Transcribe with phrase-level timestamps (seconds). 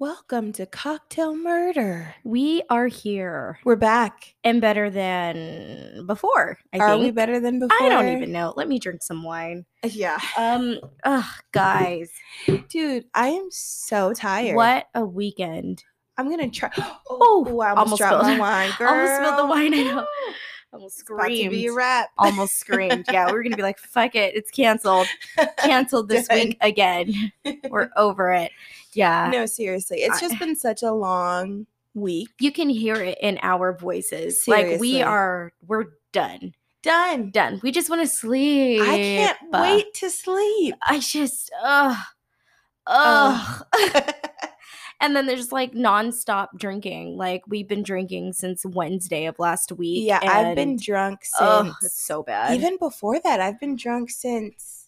[0.00, 2.14] Welcome to Cocktail Murder.
[2.24, 4.34] We are here We're back.
[4.42, 6.58] and better than before.
[6.72, 7.02] I Are think.
[7.04, 7.76] we better than before?
[7.82, 8.54] I don't even know.
[8.56, 9.66] Let me drink some wine.
[9.84, 10.18] Yeah.
[10.38, 12.10] Um, ugh, guys,
[12.70, 14.56] Dude, I am so tired.
[14.56, 15.84] what a weekend!
[16.16, 16.70] I'm gonna try.
[17.12, 18.70] Oh, Oh, I almost, almost dropped my wine.
[18.78, 18.88] Girl.
[18.88, 20.06] almost spilled the wine, I know.
[20.72, 21.76] Almost to be a screamed.
[21.76, 22.10] wrap.
[22.18, 23.04] Almost screamed.
[23.10, 25.06] Yeah, we were gonna be like, "Fuck it, it's canceled.
[25.58, 27.32] Canceled this week again.
[27.68, 28.52] We're over it."
[28.92, 29.98] Yeah, no, seriously.
[30.02, 32.28] It's I- just been such a long week.
[32.38, 34.44] you can hear it in our voices.
[34.46, 37.30] Like we are, we're done, Done.
[37.30, 37.60] done.
[37.64, 38.80] We just want to sleep.
[38.80, 40.74] I can't wait to sleep.
[40.86, 41.96] I just, ugh,
[42.86, 43.64] ugh.
[45.00, 47.16] And then there's like nonstop drinking.
[47.16, 50.06] Like we've been drinking since Wednesday of last week.
[50.06, 52.54] yeah, I've been drunk since Ugh, it's so bad.
[52.54, 53.40] even before that.
[53.40, 54.79] I've been drunk since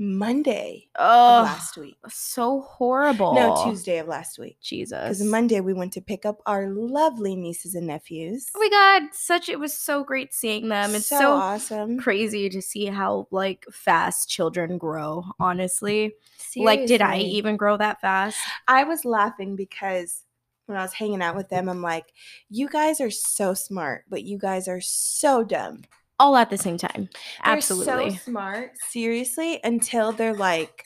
[0.00, 1.98] Monday of oh, last week.
[2.08, 3.34] so horrible.
[3.34, 4.56] No, Tuesday of last week.
[4.62, 4.98] Jesus.
[4.98, 8.48] Because Monday we went to pick up our lovely nieces and nephews.
[8.56, 10.94] Oh my god, such it was so great seeing them.
[10.94, 11.98] It's so, awesome.
[11.98, 15.22] crazy to see how like fast children grow.
[15.38, 16.14] Honestly,
[16.56, 18.38] like, did I even grow that fast?
[18.66, 20.22] I was laughing because
[20.64, 22.06] when I was hanging out with them, I'm like,
[22.48, 25.82] you guys are so smart, but you guys are so dumb.
[26.20, 27.08] All at the same time.
[27.44, 28.10] They're Absolutely.
[28.10, 30.84] so smart, seriously, until they're like,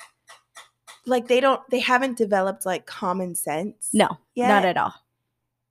[1.06, 3.90] like they don't, they haven't developed like common sense.
[3.92, 4.48] no, yet.
[4.48, 4.94] not at all.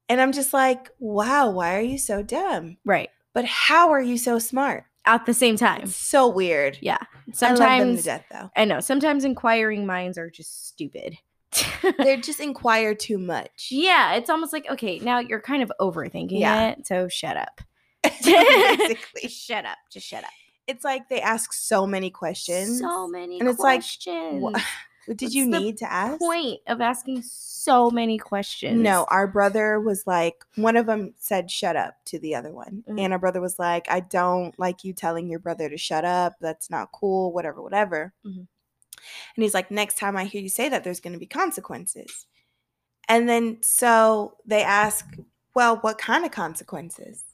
[0.09, 2.77] And I'm just like, wow, why are you so dumb?
[2.85, 3.09] Right.
[3.33, 4.83] But how are you so smart?
[5.05, 5.81] At the same time.
[5.83, 6.77] It's so weird.
[6.81, 6.97] Yeah.
[6.99, 8.49] I love them to Sometimes death, though.
[8.55, 8.79] I know.
[8.79, 11.17] Sometimes inquiring minds are just stupid.
[11.97, 13.67] They just inquire too much.
[13.69, 16.69] yeah, it's almost like okay, now you're kind of overthinking Yeah.
[16.69, 16.87] it.
[16.87, 17.59] So shut up.
[18.23, 19.77] Basically, Just shut up.
[19.91, 20.29] Just shut up.
[20.67, 22.79] it's like they ask so many questions.
[22.79, 24.41] So many and it's like, questions.
[24.41, 24.53] Wha-
[25.05, 26.17] What did What's you need to ask?
[26.17, 28.81] Point of asking so many questions.
[28.81, 32.85] No, our brother was like, one of them said, shut up to the other one.
[32.89, 33.01] Mhm.
[33.03, 36.35] And our brother was like, I don't like you telling your brother to shut up.
[36.39, 38.13] That's not cool, whatever, whatever.
[38.25, 38.47] Mhm.
[39.35, 42.25] And he's like, next time I hear you say that, there's going to be consequences.
[43.09, 45.05] And then so they ask,
[45.53, 47.25] well, what kind of consequences?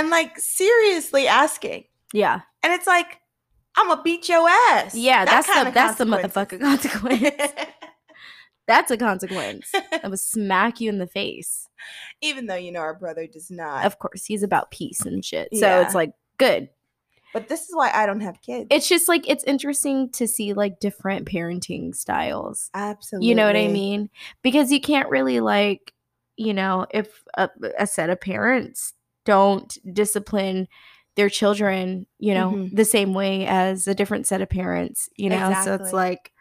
[0.00, 1.84] And like, seriously asking.
[2.12, 2.40] Yeah.
[2.62, 3.20] And it's like,
[3.76, 4.94] I'm to beat your ass.
[4.94, 7.52] Yeah, That that's the that's the motherfucking consequence.
[8.66, 9.70] that's a consequence.
[10.02, 11.68] I would smack you in the face.
[12.20, 13.84] Even though, you know, our brother does not.
[13.86, 15.48] Of course, he's about peace and shit.
[15.52, 15.82] So Yeah.
[15.82, 16.68] it's like good.
[17.32, 18.66] but this is why I don't have kids.
[18.70, 22.70] It's just like it's interesting to see like different parenting styles.
[22.74, 23.28] Absolutely.
[23.28, 24.10] You know what I mean?
[24.42, 25.92] Because you can't really like,
[26.36, 28.94] you know, if a, a set of parents
[29.24, 30.68] don't discipline
[31.16, 32.74] their children, you know, Mhm.
[32.76, 35.52] the same way as a different set of parents, you know.
[35.64, 36.32] So it's like,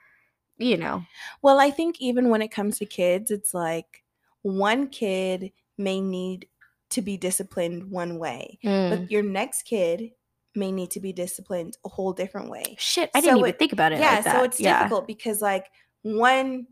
[0.57, 1.03] you know,
[1.41, 4.03] Well, I think even when it comes to kids, it's like
[4.41, 6.47] one kid may need
[6.91, 8.89] to be disciplined one way, mm.
[8.89, 10.11] but your next kid
[10.55, 12.75] may need to be disciplined a whole different way.
[12.79, 13.99] shit, I didn't even it- think about it.
[13.99, 14.79] Yeah, like so it's yeah.
[14.83, 15.65] difficult because like
[16.01, 16.67] one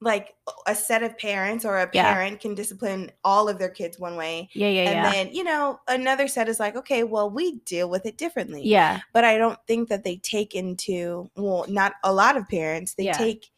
[0.00, 0.34] like
[0.66, 2.12] a set of parents or a Yeah.
[2.12, 4.48] parent can discipline all of their kids one way.
[4.52, 5.10] Yeah, yeah, and yeah.
[5.10, 8.62] then, you know, another set is like, okay, well, we deal with it differently.
[8.64, 9.00] yeah.
[9.14, 12.94] but I don't think that they take into well, not a lot of parents.
[12.94, 13.12] They Yeah.
[13.16, 13.50] take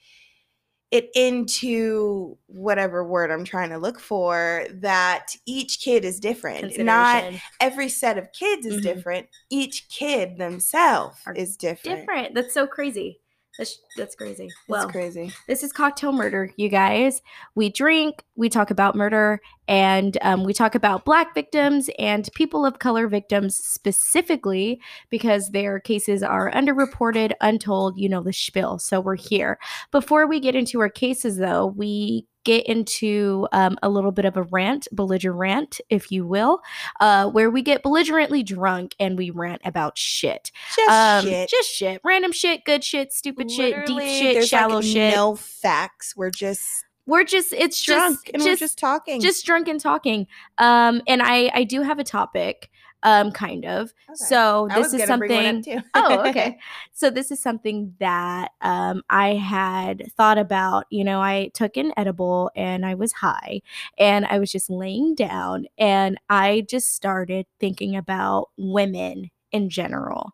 [0.90, 6.78] it into whatever word I'm trying to look for that each kid is different.
[6.78, 7.24] Not
[7.60, 8.82] every set of kids is Mhm.
[8.82, 9.26] different.
[9.50, 12.00] Each kid themselves Are is different.
[12.00, 12.34] different.
[12.34, 13.20] That's so crazy.
[13.58, 14.44] That's that's crazy.
[14.44, 15.32] It's Well, crazy.
[15.48, 17.20] this is cocktail murder, you guys.
[17.56, 22.64] We drink, we talk about murder, and um, we talk about Black victims and people
[22.64, 24.80] of color victims specifically
[25.10, 28.78] because their cases are underreported, untold, you know, the spiel.
[28.78, 29.58] So we're here.
[29.90, 34.38] Before we get into our cases, though, we get into um, a little bit of
[34.38, 36.60] a rant, belligerent, if you will,
[36.98, 40.50] uh, where we get belligerently drunk and we rant about shit.
[40.74, 41.50] Just um, shit.
[41.50, 42.00] Just shit.
[42.02, 45.14] Random shit, good shit, stupid shit, deep shit, shallow like, shit.
[45.14, 46.16] No facts.
[46.16, 49.20] We're just We're just it's drunk just and just, we're just talking.
[49.20, 50.26] just drunk and talking.
[50.56, 52.70] Um and I I do have a topic
[53.02, 53.92] um kind of.
[54.08, 54.14] Okay.
[54.14, 55.82] So this is gonna bring one something.
[55.94, 56.58] Oh, okay.
[56.92, 60.86] So this is something that um, I had thought about.
[60.90, 63.62] You know, I took an edible and I was high,
[63.98, 70.32] and I was just laying down, and I just started thinking about women in general,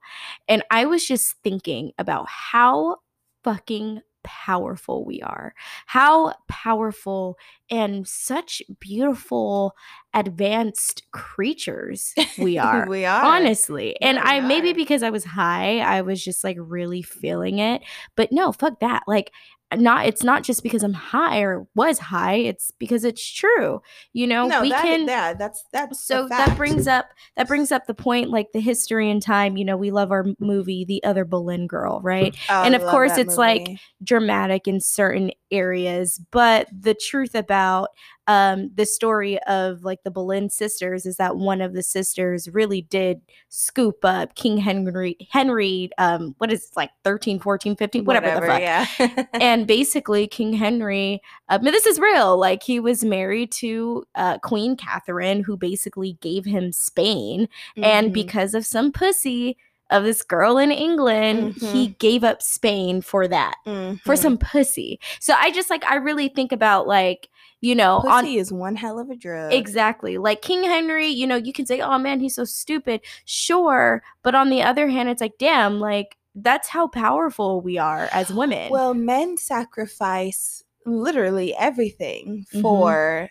[0.49, 2.97] and I was just thinking about how
[3.45, 5.55] fucking powerful we are.
[5.87, 7.39] How powerful
[7.71, 9.75] and such beautiful
[10.15, 13.23] advanced creatures we are we are.
[13.25, 13.97] honestly.
[14.01, 17.59] And Yeah, i we maybe because i was high i was just like really feeling
[17.59, 17.83] it.
[18.17, 19.03] But no fuck that.
[19.07, 19.33] Like
[19.79, 23.81] not it's not just because I'm high or was high, it's because it's true.
[24.13, 27.73] You know, no, we that, can yeah, that's that's so that brings up that brings
[27.73, 31.03] up the point like the history and time, you know, we love our movie The
[31.05, 32.37] Other Boleyn Girl, right?
[32.49, 33.69] Oh, and of course it's like
[34.03, 37.91] dramatic in certain areas, but the truth about
[38.27, 42.83] um the story of like the Boleyn sisters is that one of the sisters really
[42.83, 48.41] did scoop up King Henry Henry um what is it, like 13 14 15 whatever,
[48.41, 49.25] the fuck yeah.
[49.35, 54.77] and basically king henry uh, this is real like he was married to uh, queen
[54.77, 58.13] catherine who basically gave him spain and Mhm.
[58.15, 59.57] because of some pussy
[59.95, 64.19] of this girl in england he gave up spain for that for Mhm.
[64.19, 67.29] some pussy so i just like i really think about like
[67.61, 69.53] you know on pussy is one hell of a drug.
[69.55, 70.19] Exactly.
[70.19, 73.01] Like King Henry, you know, you can say, oh man, he's so stupid.
[73.25, 74.03] Sure.
[74.23, 78.31] But on the other hand, it's like, damn, like that's how powerful we are as
[78.31, 78.71] women.
[78.71, 82.61] Well, men sacrifice literally everything Mhm.
[82.61, 83.31] for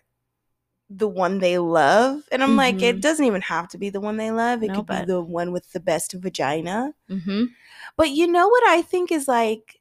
[0.98, 2.22] the one they love.
[2.32, 2.84] And I'm like, Mhm.
[2.84, 4.64] it doesn't even have to be the one they love.
[4.64, 6.94] It No, could but- be the one with the best vagina.
[7.08, 7.46] hmm
[7.98, 9.80] But you know what I think is like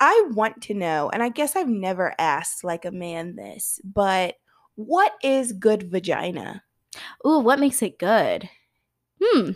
[0.00, 4.36] I want to know, and I guess I've never asked like a man this, but
[4.76, 6.62] what is good vagina?
[7.26, 8.48] Ooh, what makes it good?
[9.20, 9.50] Hmm.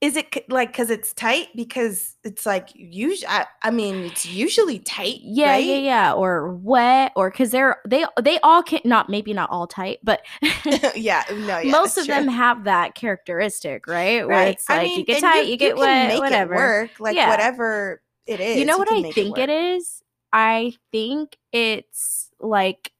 [0.00, 1.48] Is it like because it's tight?
[1.54, 5.18] Because it's like usually, I, I mean, it's usually tight.
[5.22, 5.64] Yeah, right?
[5.64, 6.12] yeah, yeah.
[6.14, 10.22] Or wet, or because they're they they all can not maybe not all tight, but
[10.94, 12.14] yeah, oh, no, yeah, most of true.
[12.14, 14.26] them have that characteristic, right?
[14.26, 14.48] Where right?
[14.48, 16.54] it's like you get tight, you, get can wet, make whatever.
[16.54, 17.28] It work, like Yeah.
[17.28, 18.56] whatever it is.
[18.58, 19.76] you know what I think it work.
[19.76, 20.02] is?
[20.32, 22.92] I think it's like,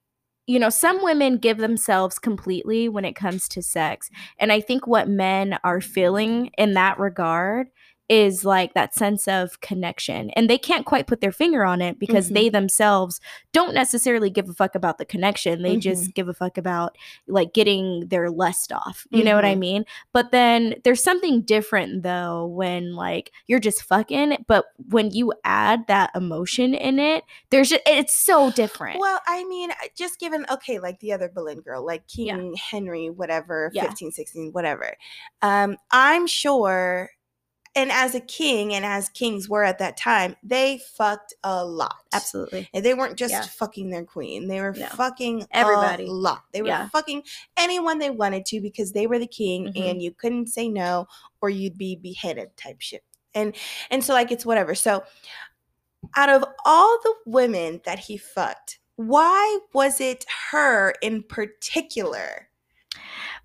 [0.50, 4.10] you know, some women give themselves completely when it comes to sex.
[4.36, 7.68] And I think what men are feeling in that regard
[8.10, 10.30] is like that sense of connection.
[10.30, 12.34] And they can't quite put their finger on it because Mhm.
[12.34, 13.20] they themselves
[13.52, 15.62] don't necessarily give a fuck about the connection.
[15.62, 15.80] They Mm-hmm.
[15.80, 16.98] just give a fuck about
[17.28, 19.06] like getting their lust off.
[19.10, 19.58] You know what I Mhm.
[19.60, 19.84] mean?
[20.12, 25.86] But then there's something different though when like you're just fucking, but when you add
[25.86, 28.98] that emotion in it, there's just, it's so different.
[28.98, 32.26] Well, I mean, just given okay, like the other Boleyn girl, like King
[32.56, 32.60] Yeah.
[32.72, 33.84] Henry, whatever, Yeah.
[33.86, 34.96] 15, 16, whatever.
[35.42, 37.10] Um, I'm sure,
[37.76, 41.94] and as a king, and as kings were at that time, they fucked a lot.
[42.12, 42.68] Absolutely.
[42.74, 43.42] And they weren't just Yeah.
[43.42, 44.86] fucking their queen; they were No.
[44.88, 46.06] fucking Everybody.
[46.06, 46.44] a lot.
[46.52, 46.88] They were Yeah.
[46.88, 47.22] fucking
[47.56, 49.90] anyone they wanted to because they were the king, Mhm.
[49.90, 51.06] and you couldn't say no,
[51.40, 53.04] or you'd be beheaded, type shit.
[53.34, 53.54] And
[53.90, 54.74] and so like it's whatever.
[54.74, 55.04] So
[56.16, 62.49] out of all the women that he fucked, why was it her in particular?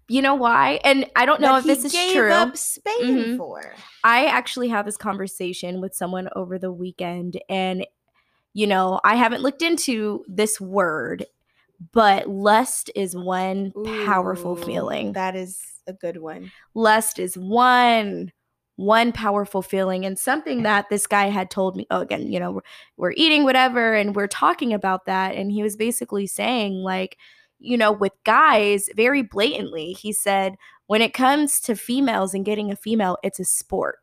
[0.07, 0.79] You know why?
[0.83, 2.31] And I don't know that if this is true.
[2.31, 3.37] up Spain Mhm.
[3.37, 3.73] for?
[4.03, 7.85] I actually had this conversation with someone over the weekend, and
[8.53, 11.25] you know, I haven't looked into this word,
[11.91, 13.73] but lust is one
[14.05, 15.11] powerful feeling.
[15.13, 16.51] That is a good one.
[16.73, 18.31] lust is one
[18.77, 22.51] one powerful feeling and something that this guy had told me oh again you know
[22.51, 22.61] we're,
[22.97, 27.17] we're eating whatever and we're talking about that and he was basically saying like
[27.65, 30.55] you know with guys very blatantly he said
[30.87, 33.99] when it comes to females and getting a female it's a sport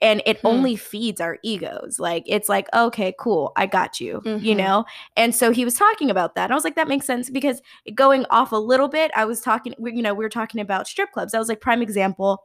[0.00, 0.46] and it Hmm.
[0.48, 4.56] only feeds our egos like it's like okay cool i got you you Mhm.
[4.56, 4.84] know
[5.16, 7.60] and so he was talking about that and i was like that makes sense because
[7.94, 11.12] going off a little bit i was talking you know we were talking about strip
[11.12, 12.44] clubs i was like prime example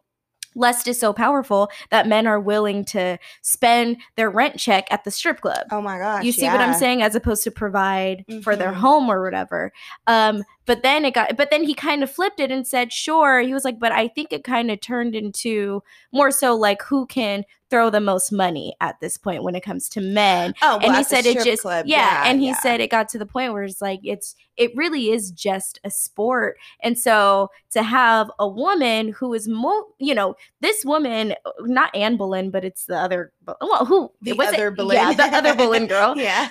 [0.55, 5.11] lust is so powerful that men are willing to spend their rent check at the
[5.11, 6.23] strip club Oh my gosh.
[6.23, 8.75] you see what i'm saying as opposed to provide for their Mhm.
[8.77, 9.71] home or whatever
[10.07, 13.39] um but then it got but then he kind of flipped it and said sure.
[13.39, 15.81] He was like but i think it kind of turned into
[16.11, 19.89] more so like who can throw the most money at this point when it comes
[19.89, 20.53] to men.
[20.61, 22.59] Oh, well, and he said it just club, yeah, and he yeah.
[22.59, 25.91] said it got to the point where it's like it's it really is just a
[25.91, 26.57] sport.
[26.81, 31.95] And so to have a woman who is more you know this woman uh, not
[31.95, 34.75] anne boleyn but it's the other well who the other it?
[34.77, 34.97] Boleyn.
[34.97, 36.49] yeah the other boleyn girl yeah.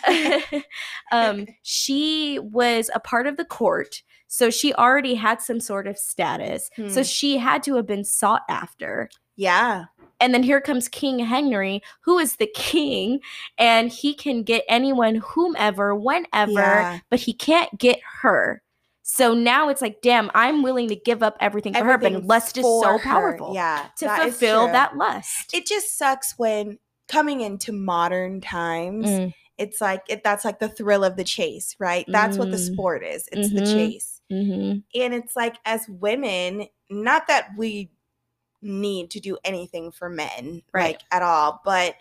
[1.12, 5.96] um she was a part of the court so she already had some sort of
[5.98, 7.02] status so Hmm.
[7.02, 9.84] she had to have been sought after yeah.
[10.20, 13.20] and then here comes King Henry, who is the king,
[13.58, 16.98] and he can get anyone, whomever, whenever, Yeah.
[17.10, 18.62] but he can't get her.
[19.02, 22.56] So now it's like, damn, I'm willing to give up everything for her, but lust
[22.56, 23.88] is so her, powerful Yeah.
[23.98, 25.52] to that fulfill that lust.
[25.52, 30.68] It just sucks when coming into modern times, Mm, it's like it, that's like the
[30.68, 32.04] thrill of the chase, right?
[32.08, 32.72] That's what the Mm.
[32.72, 33.28] sport is.
[33.32, 33.74] It's the Mhm.
[33.74, 34.20] chase.
[34.30, 34.82] mhm.
[34.94, 37.90] And it's like as women, not that we
[38.62, 40.94] need to do anything for men Right.
[40.94, 41.94] like at all, but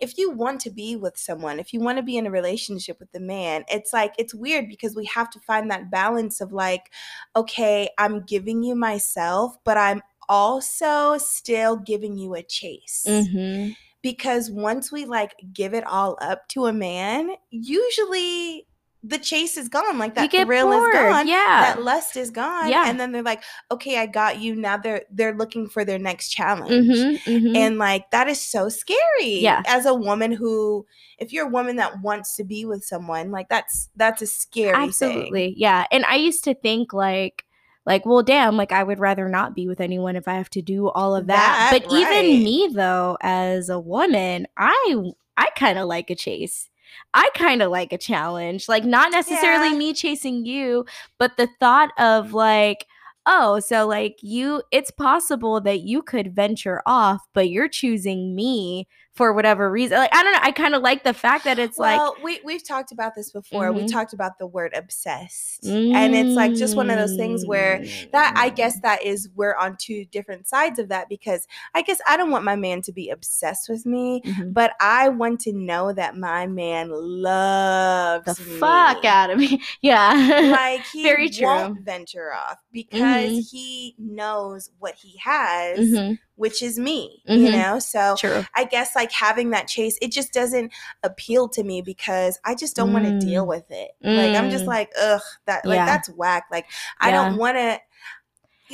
[0.00, 3.00] if you want to be with someone, if you want to be in a relationship
[3.00, 6.52] with a man, it's like it's weird because we have to find that balance of
[6.52, 6.90] like,
[7.34, 13.04] okay, I'm giving you myself, but I'm also still giving you a chase.
[13.08, 13.72] Mm-hmm.
[14.04, 18.66] Because once we like give it all up to a man, usually
[19.02, 19.96] the chase is gone.
[19.96, 20.94] Like that thrill bored.
[20.94, 21.26] is gone.
[21.26, 21.72] Yeah.
[21.74, 22.68] That lust is gone.
[22.68, 22.84] Yeah.
[22.86, 24.56] And then they're like, okay, I got you.
[24.56, 26.70] Now they're they're looking for their next challenge.
[26.70, 27.56] Mm-hmm, mm-hmm.
[27.56, 29.40] And like that is so scary.
[29.40, 29.62] Yeah.
[29.66, 30.84] As a woman who
[31.16, 34.74] if you're a woman that wants to be with someone, like that's that's a scary
[34.74, 34.88] thing.
[34.88, 35.54] Absolutely.
[35.56, 35.86] Yeah.
[35.90, 37.46] And I used to think like
[37.86, 40.62] like, well, damn, like I would rather not be with anyone if I have to
[40.62, 41.70] do all of that.
[41.70, 44.96] That, but even me though, as a woman, I
[45.36, 46.70] I kind of like a chase.
[47.12, 48.68] I kind of like a challenge.
[48.68, 49.78] Like not necessarily Yeah.
[49.78, 50.86] me chasing you,
[51.18, 52.86] but the thought of like
[53.26, 58.86] Oh, so like you, it's possible that you could venture off, but you're choosing me
[59.14, 59.96] for whatever reason.
[59.98, 60.40] Like, I don't know.
[60.42, 63.30] I kind of like the fact that it's like, well, we we've talked about this
[63.30, 63.70] before.
[63.72, 63.92] We Mhm.
[63.92, 65.64] talked about the word obsessed.
[65.64, 67.78] And it's like just one of those things where
[68.12, 68.56] that I Mm.
[68.56, 72.30] guess that is we're on two different sides of that because I guess I don't
[72.32, 74.52] want my man to be obsessed with me, Mhm.
[74.52, 79.62] but I want to know that my man loves the fuck out of me.
[79.80, 80.50] Yeah.
[80.50, 81.46] Like he Very true.
[81.46, 83.50] won't venture off because Mhm.
[83.50, 86.18] he knows what he has, Mhm.
[86.36, 87.22] Which is me.
[87.28, 87.38] Mhm.
[87.38, 88.44] You know, so True.
[88.54, 90.72] I guess like having that chase, it just doesn't
[91.02, 93.48] appeal to me because I just don't want to deal Mm.
[93.48, 93.92] with it.
[94.02, 94.68] Like I'm just Mm.
[94.68, 95.86] like, ugh, that like Yeah.
[95.86, 96.44] that's whack.
[96.50, 96.66] Like
[97.00, 97.24] I Yeah.
[97.28, 97.78] don't want to.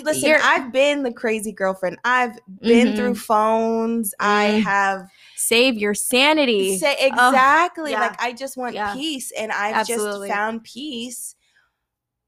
[0.03, 1.99] Listen, You're- I've been the crazy girlfriend.
[2.05, 2.97] I've been Mhm.
[2.97, 4.15] through phones.
[4.21, 4.63] I Mm.
[4.63, 6.79] have Save your sanity.
[6.79, 8.01] say exactly yeah.
[8.01, 10.29] like I just want peace, and I've Absolutely.
[10.29, 11.35] just found peace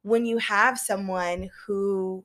[0.03, 2.25] when you have someone who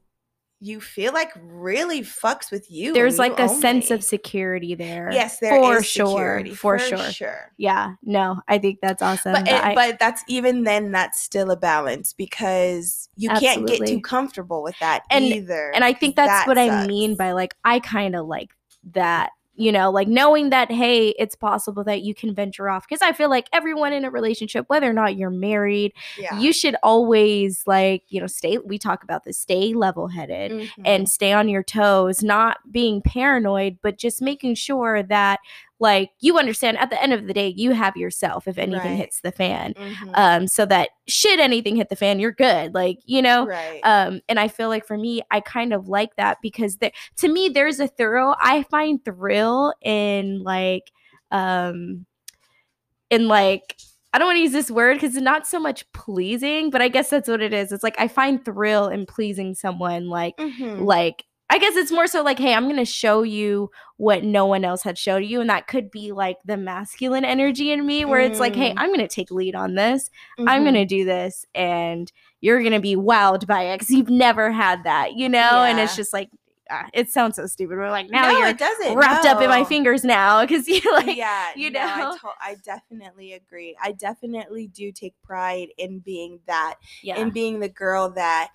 [0.59, 2.91] you feel like really fucks with you.
[2.93, 3.95] There's like you a sense only.
[3.95, 5.09] of security there.
[5.11, 7.11] yes, there for sure, for for sure.
[7.11, 7.51] sure.
[7.57, 7.93] Yeah.
[8.01, 9.33] No, I think that's awesome.
[9.33, 13.85] But, it, I- but that's even then that's still a balance because you can't get
[13.85, 15.71] too comfortable with that And- either.
[15.75, 18.49] and I think that's that what I mean by like I kind of like
[18.93, 19.31] that.
[19.57, 23.11] You know, like knowing that hey, it's possible that you can venture off because I
[23.11, 26.39] feel like everyone in a relationship, whether or not you're married, yeah.
[26.39, 30.51] you should always like, you know, stay we talk about this, stay level-headed.
[30.51, 30.69] Mhm.
[30.85, 35.39] and stay on your toes, not being paranoid, but just making sure that
[35.79, 38.97] like you understand at the end of the day you have yourself if anything Right.
[38.97, 39.73] hits the fan.
[39.75, 40.11] Mhm.
[40.15, 42.73] Um so that should anything hit the fan, you're good.
[42.73, 43.79] Like, you know, right.
[43.83, 47.27] um and I feel like for me I kind of like that because there to
[47.27, 50.91] me there's a thrill I find thrill in like
[51.31, 52.05] um
[53.09, 53.75] in like
[54.13, 56.87] I don't want to use this word because it's not so much pleasing, but I
[56.87, 57.71] guess that's what it is.
[57.71, 60.85] It's like I find thrill in pleasing someone like Mhm.
[60.85, 64.65] like I guess it's more so like, hey, I'm gonna show you what no one
[64.65, 68.19] else had showed you, and that could be like the masculine energy in me, where
[68.19, 68.75] it's like, hey, Mm.
[68.77, 70.09] I'm gonna take lead on this.
[70.37, 70.65] I'm Mhm.
[70.65, 72.11] gonna do this, and
[72.41, 75.63] you're gonna be wowed by it because you've never had that, you know.
[75.63, 76.29] And it's just like,
[76.69, 77.77] ah, it sounds so stupid.
[77.77, 78.95] We're like, now no, you're it doesn't.
[78.97, 82.11] wrapped up in my fingers now because you like, yeah, you no, I, know?
[82.17, 83.75] to- I definitely agree.
[83.81, 88.49] I definitely do take pride in being that, yeah, in being the girl that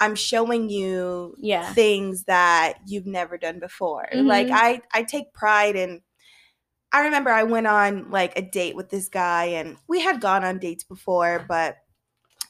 [0.00, 4.08] I'm showing you yeah, things that you've never done before.
[4.14, 4.52] Like Mhm.
[4.54, 6.02] I, I take pride in.
[6.92, 10.44] I remember I went on like a date with this guy, and we had gone
[10.44, 11.76] on dates before, but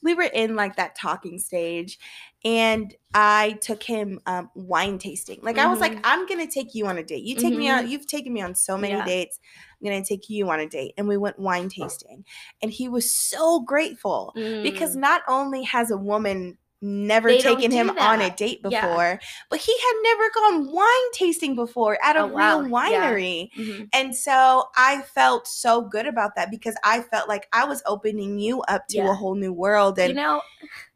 [0.02, 1.98] we were in like that talking stage,
[2.44, 5.40] and I took him um, wine tasting.
[5.42, 6.00] Like I was like, Mhm.
[6.04, 7.22] I'm gonna take you on a date.
[7.24, 7.90] You take me on.
[7.90, 9.04] You've taken me on so many Yeah.
[9.04, 9.38] dates.
[9.82, 12.24] I'm gonna take you on a date, and we went wine tasting,
[12.62, 15.00] and he was so grateful because Mm.
[15.00, 18.36] not only has a woman never They taken him on a that.
[18.36, 18.80] date Yeah.
[18.80, 19.20] before,
[19.50, 22.60] but he had never gone wine tasting before at a Oh, wow.
[22.60, 23.10] real Yeah.
[23.10, 23.50] winery.
[23.58, 23.88] Mhm.
[23.92, 28.38] And so I felt so good about that because I felt like I was opening
[28.38, 29.10] you up to Yeah.
[29.10, 29.98] a whole new world.
[29.98, 30.42] And you know,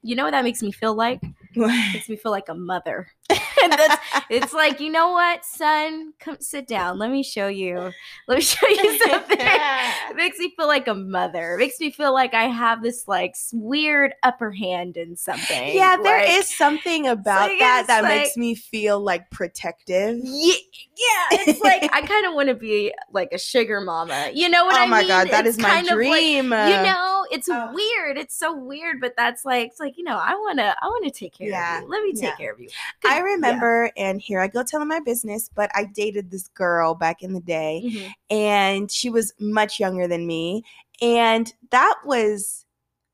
[0.03, 1.21] you know what that makes me feel like?
[1.57, 3.09] makes me feel like a mother.
[4.31, 6.13] it's like, you know what, son?
[6.19, 6.99] Come sit down.
[6.99, 7.93] Let me show you.
[8.29, 9.37] Let me show you something.
[9.41, 11.55] it makes me feel like a mother.
[11.55, 15.75] It makes me feel like I have this like weird upper hand in something.
[15.75, 20.19] yeah, there is something about like, that that like- makes me feel like protective.
[20.23, 20.55] Yeah,
[20.97, 24.31] yeah, it's like I kind of want to be like a sugar mama.
[24.35, 24.93] You know what oh I mean?
[24.93, 26.45] Oh my god, that It's is my of like- dream.
[26.47, 27.73] you know, it's Oh.
[27.73, 28.17] weird.
[28.19, 31.35] It's so weird, but that's like it's like you know, I wanna, I wanna take
[31.37, 31.89] care Yeah, of you.
[31.91, 32.37] Let me take yeah.
[32.37, 32.69] care of you.
[33.05, 33.54] I Yeah.
[33.55, 37.33] Remember, and here I go telling my business, but I dated this girl back in
[37.33, 37.83] the day.
[37.85, 38.13] Mhm.
[38.31, 40.65] and she was much younger than me
[41.03, 42.65] and that was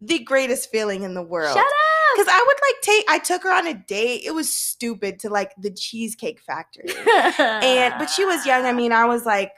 [0.00, 1.70] the greatest feeling in the world Shut up.
[2.14, 5.28] because i would like take i took her on a date it was stupid to
[5.30, 6.90] like the cheesecake factory
[7.38, 9.52] and but she was young i mean i was like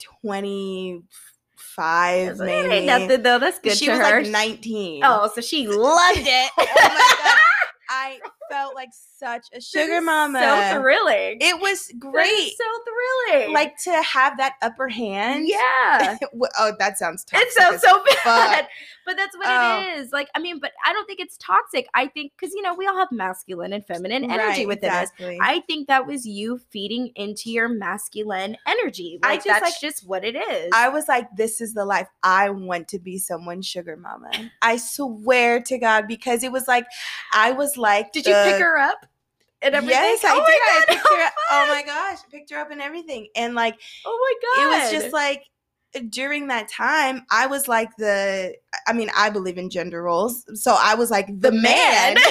[0.00, 1.02] 25,
[2.30, 2.74] It's like, maybe.
[2.74, 3.38] ain't nothing though.
[3.38, 4.22] That's good she was her.
[4.22, 5.02] like 19.
[5.04, 6.50] oh, so she loved it.
[6.58, 7.38] oh my god.
[7.90, 8.18] I
[8.50, 10.40] felt like such a sugar mama.
[10.40, 11.38] So thrilling.
[11.40, 12.52] it was great.
[12.56, 12.64] so
[13.32, 13.52] thrilling.
[13.52, 15.46] Like to have that upper hand.
[15.48, 16.18] yeah.
[16.58, 17.48] oh, that sounds toxic.
[17.48, 18.60] It sounds so bad.
[18.60, 18.68] fuck.
[19.06, 19.80] But that's what Oh.
[19.82, 20.12] it is.
[20.12, 21.86] Like, I mean, but I don't think it's toxic.
[21.94, 25.10] I think because you know, we all have masculine and feminine energy Right, within us.
[25.20, 29.18] I think that was you feeding into your masculine energy.
[29.22, 30.70] I Like just, that's like- just what it is.
[30.72, 32.08] I was like, this is the life.
[32.22, 34.30] I want to be someone's sugar mama.
[34.62, 36.86] I swear to God, because it was like,
[37.32, 39.06] I was like, Did you pick her up
[39.62, 40.00] and everything?
[40.00, 40.46] Yes, I oh did.
[40.46, 41.34] My I picked her up.
[41.50, 43.28] Oh my gosh, I picked her up and everything.
[43.36, 44.62] And like, Oh my god!
[44.62, 45.44] it was just like,
[46.08, 48.54] during that time, I was like the,
[48.86, 50.44] I mean, I believe in gender roles.
[50.60, 52.16] So I was like the, man.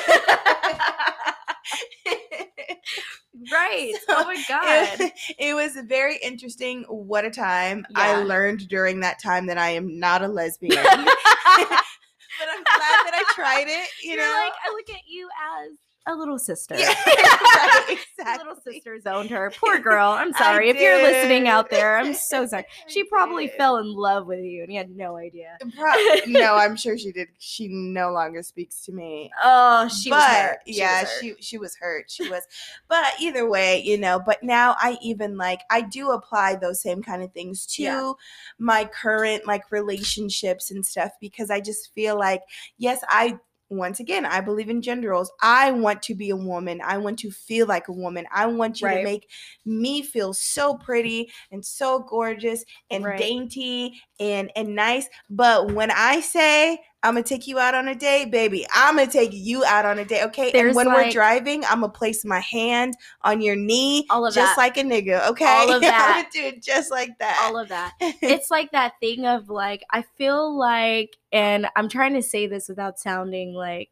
[3.51, 3.93] right.
[4.07, 4.99] So oh my god.
[4.99, 6.83] it, it was very interesting.
[6.89, 7.85] What a time.
[7.95, 10.75] I learned during that time that I am not a lesbian.
[10.83, 13.89] but I'm glad that I tried it.
[14.03, 15.29] You You're know, like, I look at you
[15.61, 16.75] as a little sister.
[16.77, 17.85] yeah, right,
[18.17, 18.45] exactly.
[18.47, 19.51] little sister zoned her.
[19.57, 20.09] Poor girl.
[20.11, 20.69] I'm I sorry.
[20.69, 22.65] If you're listening out there, I'm so sorry.
[22.87, 25.57] She probably fell in love with you and you had no idea.
[25.77, 25.93] Pro-
[26.27, 27.29] no, I'm sure she did.
[27.39, 29.31] She no longer speaks to me.
[29.43, 30.57] Oh, she but was hurt.
[30.67, 31.21] She yeah, was hurt.
[31.21, 32.11] she she was hurt.
[32.11, 32.43] She was,
[32.89, 34.19] but either way, you know.
[34.19, 38.11] But now I even like I do apply those same kind of things to Yeah.
[38.59, 42.41] my current like relationships and stuff because I just feel like
[42.77, 43.39] yes, I
[43.77, 45.31] once again I believe in gender roles.
[45.41, 46.81] I want to be a woman.
[46.83, 48.25] I want to feel like a woman.
[48.31, 48.91] I want you Right.
[48.91, 49.29] to make
[49.65, 53.17] me feel so pretty and so gorgeous and Right.
[53.17, 55.07] dainty and and nice.
[55.29, 59.11] But when I say I'm gonna take you out on a date, baby, I'm gonna
[59.11, 60.51] take you out on a date, okay?
[60.51, 64.33] There's and when we're driving, I'm gonna place my hand on your knee, All of
[64.33, 64.61] just that.
[64.61, 65.45] like a nigga, okay?
[65.45, 66.07] All of that.
[66.15, 67.37] I'm gonna do it just like that.
[67.43, 67.93] all of that.
[68.21, 72.69] It's like that thing of like, I feel like, and I'm trying to say this
[72.69, 73.89] without sounding like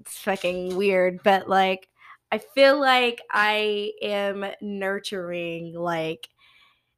[0.00, 1.88] it's fucking weird, but like,
[2.30, 6.28] I feel like I am nurturing like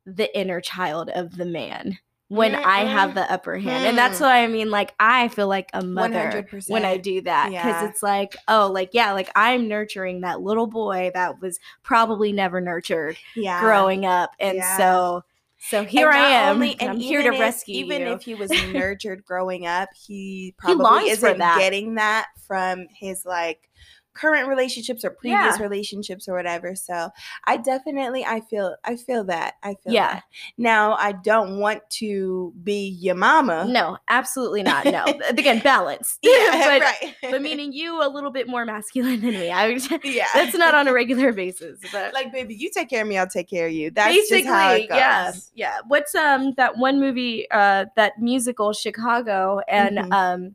[0.06, 3.86] the inner child of the man when I have the upper hand.
[3.86, 4.22] And that's Mm.
[4.22, 4.70] what I mean.
[4.70, 6.72] Like, I feel like a mother 100%.
[6.72, 7.88] when I do that because Yeah.
[7.88, 12.60] it's like, oh, like, yeah, like I'm nurturing that little boy that was probably never
[12.60, 13.60] nurtured yeah.
[13.60, 14.32] growing up.
[14.40, 14.76] And Yeah.
[14.76, 15.24] so,
[15.58, 16.56] so here I am.
[16.56, 18.12] only- and I'm here to even if- rescue Even you.
[18.14, 21.58] if he was nurtured growing up, he probably longs for isn't that.
[21.58, 23.68] getting that from his like
[24.16, 25.62] current relationships or previous Yeah.
[25.62, 26.74] relationships or whatever.
[26.74, 27.10] So
[27.44, 29.54] I definitely I feel I feel that.
[29.62, 30.14] I feel Yeah.
[30.14, 30.22] that.
[30.56, 33.66] Now I don't want to be your mama.
[33.68, 34.84] no, absolutely not.
[34.86, 36.18] No, again, balance.
[36.22, 37.14] Yeah, but, right.
[37.30, 39.50] but meaning you a little bit more masculine than me.
[39.50, 40.26] I yeah.
[40.34, 43.26] that's not on a regular basis, but like baby, you take care of me, I'll
[43.28, 43.90] take care of you.
[43.90, 44.98] That's basically, just how it goes.
[44.98, 45.78] yeah, yeah.
[45.86, 50.12] What's um that one movie, uh, that musical Chicago, and Mhm.
[50.12, 50.54] um.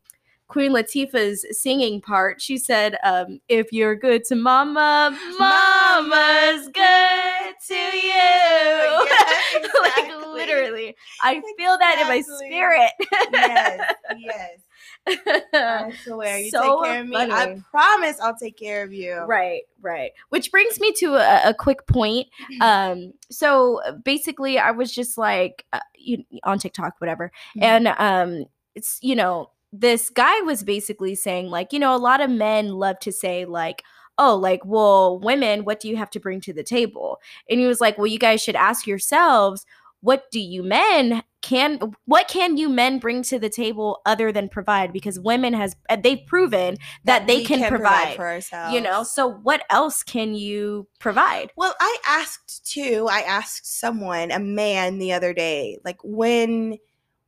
[0.51, 7.73] Queen Latifah's singing part, she said, um, if you're good to mama, mama's good to
[7.73, 8.01] you.
[8.03, 10.93] Yes, like literally.
[11.21, 12.91] I feel that in my spirit.
[13.31, 14.59] yes, yes.
[15.53, 17.15] I swear, you So take care of me.
[17.15, 19.19] I promise I'll take care of you.
[19.21, 20.11] right, right.
[20.29, 22.27] Which brings me to a, a quick point.
[22.51, 22.61] Mm-hmm.
[22.61, 27.63] Um, so basically, I was just like, uh, you, on TikTok, whatever, Mhm.
[27.63, 32.21] and um, it's you know, this guy was basically saying like, you know, a lot
[32.21, 33.83] of men love to say like.
[34.17, 37.17] Oh, like, well, women, what do you have to bring to the table?
[37.49, 39.65] And he was like, well, you guys should ask yourselves,
[40.01, 44.49] what do you men can what can you men bring to the table other than
[44.49, 48.73] provide because women has uh, they've proven that, they we can, provide, for ourselves.
[48.73, 53.07] you know so what else can you provide Well, I asked too.
[53.09, 56.77] I asked someone, a man, the other day, like when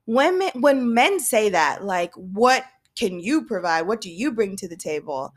[0.05, 3.83] women when men say that, like, what can you provide?
[3.83, 5.33] What do you bring to the table?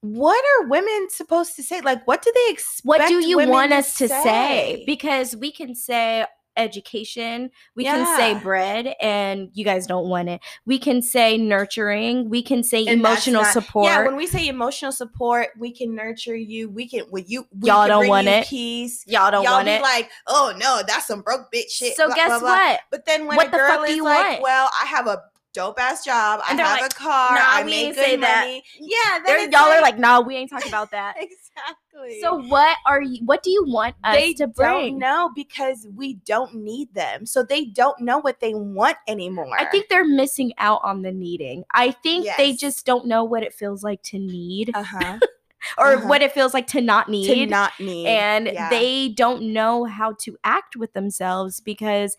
[0.00, 1.80] What are women supposed to say?
[1.80, 2.86] Like, what do they expect?
[2.86, 4.84] what do you want us to say?
[4.86, 6.24] because we can say
[6.58, 12.28] education we can say bread and you guys don't want it we can say nurturing
[12.28, 15.94] we can say And emotional not- support Yeah, when we say emotional support, we can
[15.94, 16.68] nurture you.
[16.70, 17.46] We can with you.
[17.58, 18.46] We Y'all can don't bring want you it.
[18.46, 19.04] Peace.
[19.06, 21.96] y'all don't Y'all want be it like, oh no, that's some broke bitch shit.
[21.96, 22.48] so blah, guess blah, blah.
[22.48, 24.42] what But then when What a girl is like, want?
[24.42, 26.40] well, I have a dope ass job.
[26.48, 27.34] And I have like, a car.
[27.34, 28.62] "Nah, I make good say that." money.
[28.78, 32.20] Yeah, They're- y'all are like no we ain't talking about that exactly.
[32.20, 36.14] so what are you what do you want us they to bring don't because we
[36.26, 39.48] don't need them, so they don't know what they want anymore.
[39.58, 41.64] I think they're missing out on the needing.
[41.74, 44.70] I think they just don't know what it feels like to need.
[44.74, 45.18] Uh huh.
[45.76, 46.06] or Uh-huh.
[46.06, 48.06] what it feels like to not need to not need.
[48.06, 48.70] and yeah.
[48.70, 52.16] they don't know how to act with themselves because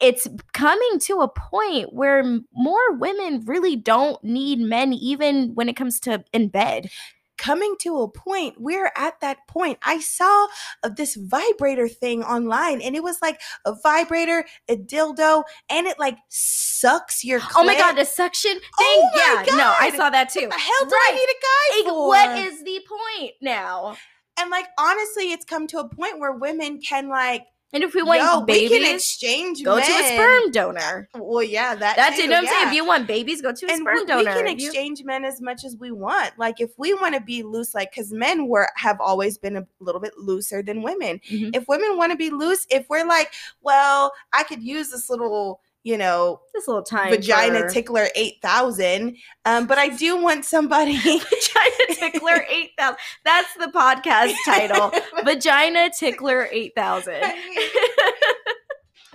[0.00, 5.76] it's coming to a point where more women really don't need men even when it
[5.76, 6.90] comes to in bed.
[7.36, 9.78] Coming to a point we're at that point.
[9.84, 10.48] I saw
[10.82, 16.00] uh, this vibrator thing online and it was like a vibrator a dildo and it
[16.00, 18.62] like sucks your oh my god the suction thing?
[18.80, 20.40] Oh my yeah no i saw that too.
[20.40, 21.10] what the hell do Right.
[21.12, 23.96] i need a guy for what is the point now?
[24.40, 28.02] And like honestly it's come to a point where women can like and if we
[28.02, 31.08] want yo we can babies exchange go to a sperm donor.
[31.14, 32.68] Well yeah that that's too, it you know what i'm saying?
[32.68, 35.04] if you want babies go to a and sperm we, donor we can You- exchange
[35.04, 36.32] men as much as we want.
[36.38, 39.66] Like if we want to be loose like because men were have always been a
[39.80, 41.20] little bit looser than women.
[41.30, 41.54] Mhm.
[41.54, 45.60] if women want to be loose if we're like well i could use this little
[45.88, 50.96] you know this little time vagina for- tickler 8000 um but i do want somebody
[50.98, 52.96] Vagina Tickler 8000.
[53.24, 54.92] That's the podcast title.
[55.24, 57.14] Vagina Tickler 8000.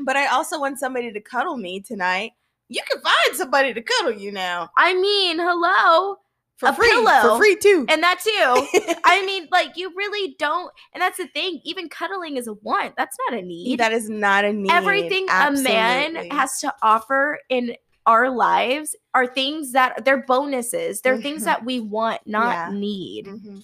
[0.03, 2.31] but i also want somebody to cuddle me tonight
[2.69, 6.17] you can find somebody to cuddle you now I mean, hello.
[6.57, 7.21] For A free pillow.
[7.33, 8.93] for free too And that too.
[9.03, 10.71] I mean, like, you really don't.
[10.93, 11.59] And that's the thing.
[11.63, 12.95] Even cuddling is a want.
[12.95, 13.79] That's not a need.
[13.79, 19.25] that is not a need Everything a man has to offer in our lives are
[19.25, 21.01] things that they're bonuses.
[21.01, 21.45] They're things Mhm.
[21.45, 22.77] that we want, not Yeah.
[22.77, 23.25] need.
[23.27, 23.63] Mhm.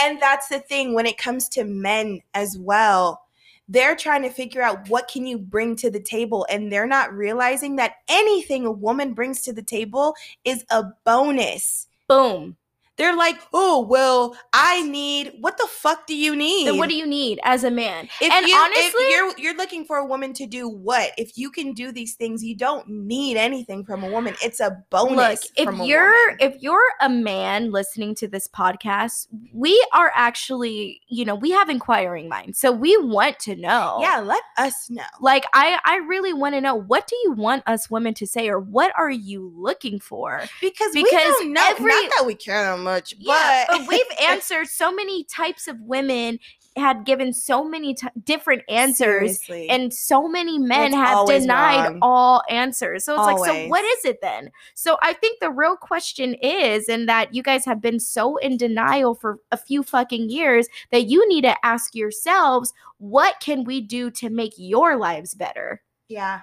[0.00, 3.22] And that's the thing when it comes to men as well.
[3.68, 7.12] They're trying to figure out what can you bring to the table and they're not
[7.12, 11.86] realizing that anything a woman brings to the table is a bonus.
[12.10, 12.58] Boom.
[13.00, 16.94] They're like, "Oh, well, I need what the fuck do you need?" Then what do
[16.94, 18.08] you need as a man?
[18.20, 21.12] if and you, honestly, if you're you're looking for a woman to do what?
[21.18, 24.34] If you can do these things, you don't need anything from a woman.
[24.42, 25.16] It's a bonus.
[25.16, 26.36] Look, if from you're woman.
[26.40, 31.68] if you're a man listening to this podcast, we are actually, you know, we have
[31.70, 32.58] inquiring minds.
[32.58, 33.98] So we want to know.
[34.02, 35.02] yeah, let us know.
[35.20, 38.48] Like I I really want to know what do you want us women to say
[38.48, 40.42] or what are you looking for?
[40.60, 41.66] because, we Because don't know.
[41.70, 45.68] every- not that we care that much, yeah, but but we've answered so many types
[45.68, 46.38] of women
[46.76, 49.68] had given so many t- different answers Seriously.
[49.68, 51.98] and so many men It's have denied wrong.
[52.00, 53.04] all answers.
[53.04, 54.50] So it's like, so what is it then?
[54.74, 58.56] So I think the real question is, and that you guys have been so in
[58.56, 63.80] denial for a few fucking years that you need to ask yourselves, what can we
[63.80, 65.82] do to make your lives better?
[66.08, 66.40] Yeah,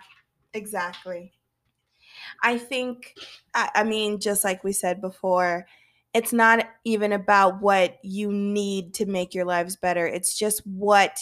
[0.53, 1.31] exactly.
[2.43, 3.15] I think,
[3.53, 5.65] I, I mean, just like we said before,
[6.13, 10.07] it's not even about what you need to make your lives better.
[10.07, 11.19] It's just what,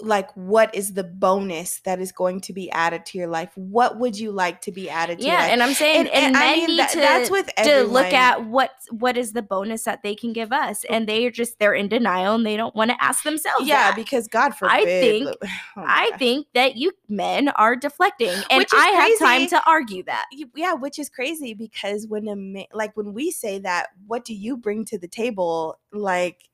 [0.00, 3.50] like, what is the bonus that is going to be added to your life?
[3.54, 5.50] What would you like to be added to your Yeah, life?
[5.52, 8.44] and I'm saying, and, I men mean, need that- to, that's with to look at
[8.46, 11.72] what what is the bonus that they can give us, and they are just they're
[11.72, 13.66] in denial and they don't want to ask themselves.
[13.66, 13.96] Yeah, that.
[13.96, 14.70] because God forbid.
[14.76, 15.36] Oh I think-
[15.76, 20.26] oh I think that you men are deflecting, and I have time to argue that.
[20.54, 24.34] yeah, which is crazy because when a ma- like when we say that, what do
[24.34, 25.78] you bring to the table?
[25.92, 26.49] Like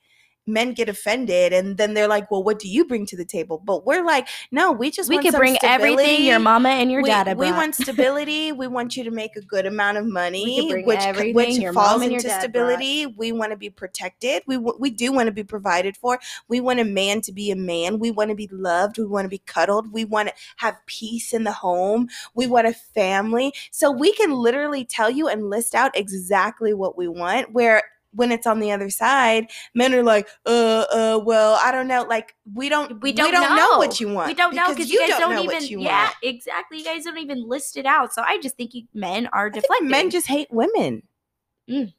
[0.47, 3.63] men get offended, and then they're like, "Well, what do you bring to the table?"
[3.65, 7.09] But we're like, "No, we just We could bring everything your mama and your we,
[7.09, 8.53] dad we want stability.
[8.53, 11.05] we want you to make a good amount of money, which
[11.35, 12.71] which your mom falls and your into dad brought.
[12.71, 13.07] stability.
[13.07, 14.43] We want to be protected.
[14.47, 16.19] We we do want to be provided for.
[16.49, 17.99] We want a man to be a man.
[17.99, 18.99] We want to be loved.
[18.99, 19.93] We want to be cuddled.
[19.93, 22.09] We want to have peace in the home.
[22.35, 23.53] We want a family.
[23.71, 27.53] So we can literally tell you and list out exactly what we want.
[27.53, 27.83] Where
[28.17, 32.03] when it's on the other side, men are like, uh, uh, well, I don't know.
[32.03, 33.73] Like we don't, We don't we don't know.
[33.73, 33.79] know.
[33.79, 34.29] what you want.
[34.29, 35.65] we don't know because you guys don't, know even.
[35.65, 36.17] you yeah, want.
[36.23, 36.79] exactly.
[36.79, 38.13] You guys don't even list it out.
[38.13, 39.89] So I just think you, men are deflecting.
[39.89, 41.03] men just hate women.
[41.71, 41.93] Mm.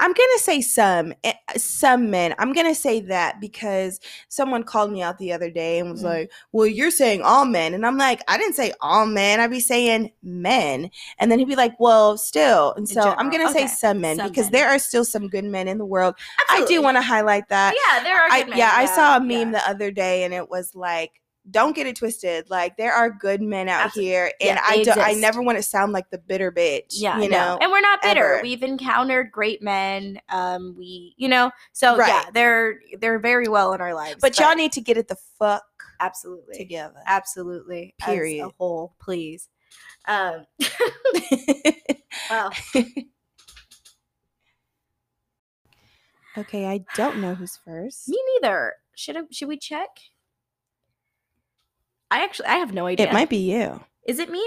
[0.00, 2.34] I'm gonna say some, eh, some men.
[2.38, 6.06] I'm gonna say that because someone called me out the other day and was Mm.
[6.06, 9.40] like, "Well, you're saying all men," and I'm like, "I didn't say all men.
[9.40, 13.52] I'd be saying men." And then he'd be like, "Well, still." And so I'm gonna
[13.52, 14.52] say some men Some because men.
[14.52, 16.14] there are still some good men in the world.
[16.48, 17.74] I do want to highlight that.
[17.74, 18.28] Yeah, there are.
[18.30, 19.44] I, men, yeah, I saw a yeah.
[19.44, 22.48] meme the other day and it was like, don't get it twisted.
[22.50, 24.10] Like there are good men out Absolutely.
[24.10, 26.86] here, and Yeah, I do, I never want to sound like the bitter bitch.
[26.90, 27.36] Yeah, you no.
[27.38, 27.58] know.
[27.60, 28.34] and we're not bitter.
[28.34, 28.42] ever.
[28.42, 30.20] We've encountered great men.
[30.28, 32.34] Um, we, you know, so yeah, Right.
[32.34, 34.16] they're they're very well in our lives.
[34.20, 35.64] But y'all need to get it the fuck
[36.00, 37.00] absolutely, together.
[37.06, 38.46] absolutely, as Period.
[38.46, 39.48] a whole, please.
[40.06, 40.46] Um,
[42.30, 42.52] well,
[46.36, 48.08] okay, I don't know who's first.
[48.08, 48.74] me neither.
[48.96, 49.88] Should I, should we check?
[52.10, 53.06] I actually I have no idea.
[53.08, 53.80] It might be you.
[54.06, 54.44] Is it me?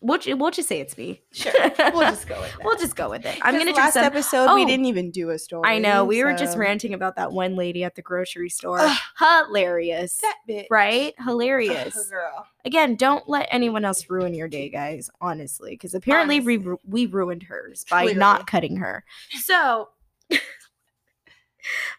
[0.00, 1.22] We'll, we'll just say it's me.
[1.32, 1.52] Sure.
[1.92, 2.64] We'll just go with that.
[2.64, 3.36] We'll just go with it.
[3.42, 4.04] I'm gonna last some.
[4.04, 4.66] Um, episode we Oh.
[4.66, 5.68] didn't even do a story.
[5.68, 8.78] I know we were just ranting about that one lady at the grocery store.
[8.80, 8.96] Ugh.
[9.18, 10.68] Hilarious, That bit.
[10.70, 11.14] right?
[11.18, 11.96] Hilarious.
[11.98, 12.46] Ugh, girl.
[12.64, 15.10] Again, don't let anyone else ruin your day, guys.
[15.20, 16.68] Honestly, because apparently we Honestly.
[16.70, 19.04] ru- we ruined hers by not cutting her.
[19.42, 19.88] So,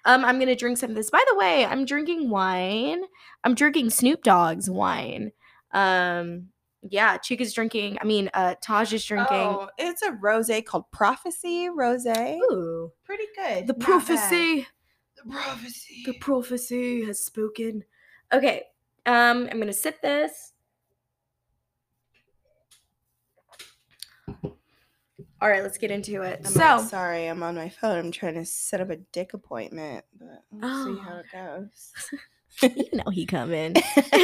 [0.05, 1.09] um, I'm gonna drink some of this.
[1.09, 3.03] By the way, I'm drinking wine.
[3.43, 5.31] I'm drinking Snoop Dogg's wine.
[5.71, 6.49] Um,
[6.81, 7.97] yeah, Chica's drinking.
[8.01, 9.37] I mean, uh, Taj is drinking.
[9.37, 12.05] Oh, it's a rose called Prophecy Rose.
[12.07, 13.67] Ooh, Pretty good.
[13.67, 13.85] the not bad.
[13.85, 14.67] prophecy.
[15.17, 16.03] The prophecy.
[16.05, 17.83] The prophecy has spoken.
[18.31, 18.63] Okay,
[19.05, 20.53] um, I'm gonna sip this.
[25.41, 26.41] All right, let's get into it.
[26.43, 27.97] I'm so, sorry, I'm on my phone.
[27.97, 31.19] I'm trying to set up a dick appointment, but we'll see how Oh.
[31.19, 31.25] it
[32.61, 32.61] goes.
[32.75, 33.75] you know he coming.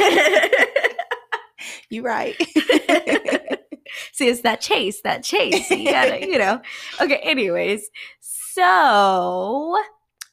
[1.88, 2.34] you right.
[4.12, 5.70] See, it's that chase, that chase.
[5.70, 6.60] You gotta, you know.
[7.00, 7.88] Okay, anyways.
[8.20, 9.76] So,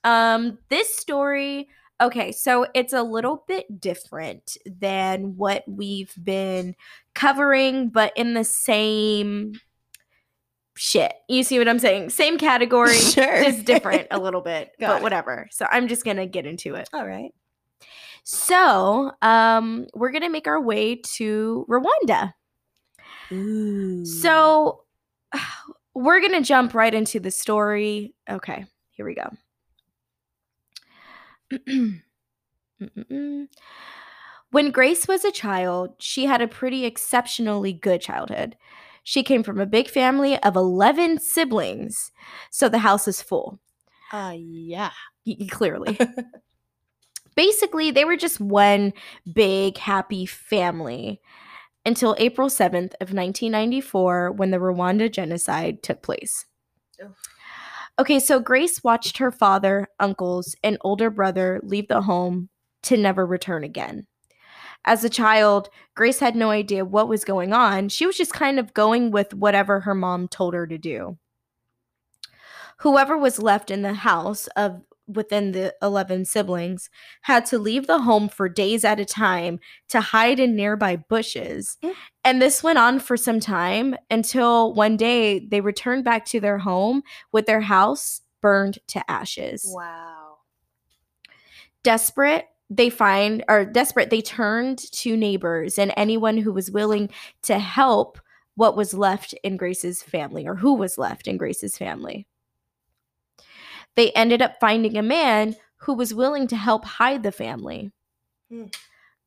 [0.03, 1.67] um, this story,
[2.01, 6.75] okay, so it's a little bit different than what we've been
[7.13, 9.53] covering, but in the same
[10.75, 11.13] shit.
[11.29, 12.09] You see what I'm saying?
[12.09, 13.43] Same category, Sure.
[13.43, 15.03] just different a little bit, but it.
[15.03, 15.47] whatever.
[15.51, 16.89] So I'm just gonna get into it.
[16.93, 17.31] All right.
[18.23, 22.33] So, um, we're gonna make our way to Rwanda.
[23.31, 24.05] Ooh.
[24.05, 24.83] So
[25.95, 28.13] we're going to jump right into the story.
[28.29, 29.29] Okay, here we go.
[34.51, 38.55] When Grace was a child, she had a pretty exceptionally good childhood.
[39.03, 42.11] She came from a big family of 11 siblings,
[42.49, 43.59] so the house is full.
[44.11, 44.91] uh, yeah.
[45.25, 45.97] Y- clearly.
[47.35, 48.93] Basically, they were just one
[49.33, 51.19] big happy family
[51.85, 56.45] until April 7th of 1994 when the Rwanda genocide took place.
[57.99, 62.49] Okay, so Grace watched her father, uncles, and older brother leave the home
[62.83, 64.07] to never return again.
[64.85, 67.89] As a child, Grace had no idea what was going on.
[67.89, 71.17] She was just kind of going with whatever her mom told her to do.
[72.79, 76.89] Whoever was left in the house of within the 11 siblings
[77.23, 81.77] had to leave the home for days at a time to hide in nearby bushes.
[81.83, 81.93] Mm.
[82.23, 86.57] And this went on for some time until one day they returned back to their
[86.59, 89.65] home with their house burned to ashes.
[89.67, 90.37] Wow.
[91.83, 97.09] Desperate, they find are desperate, they turned to neighbors and anyone who was willing
[97.43, 98.19] to help
[98.55, 102.27] what was left in Grace's family or who was left in Grace's family.
[103.95, 107.91] They ended up finding a man who was willing to help hide the family.
[108.49, 108.65] Hmm.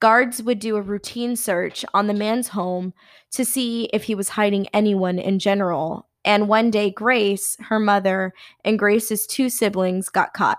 [0.00, 2.92] Guards would do a routine search on the man's home
[3.32, 6.08] to see if he was hiding anyone in general.
[6.24, 10.58] And one day, Grace, her mother, and Grace's two siblings got caught.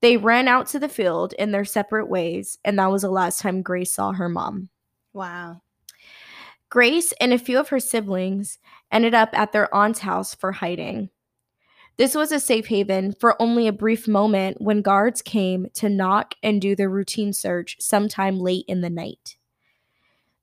[0.00, 3.40] They ran out to the field in their separate ways, and that was the last
[3.40, 4.70] time Grace saw her mom.
[5.12, 5.62] Wow.
[6.70, 8.58] Grace and a few of her siblings
[8.90, 11.10] ended up at their aunt's house for hiding.
[11.96, 16.34] This was a safe haven for only a brief moment when guards came to knock
[16.42, 19.36] and do their routine search sometime late in the night.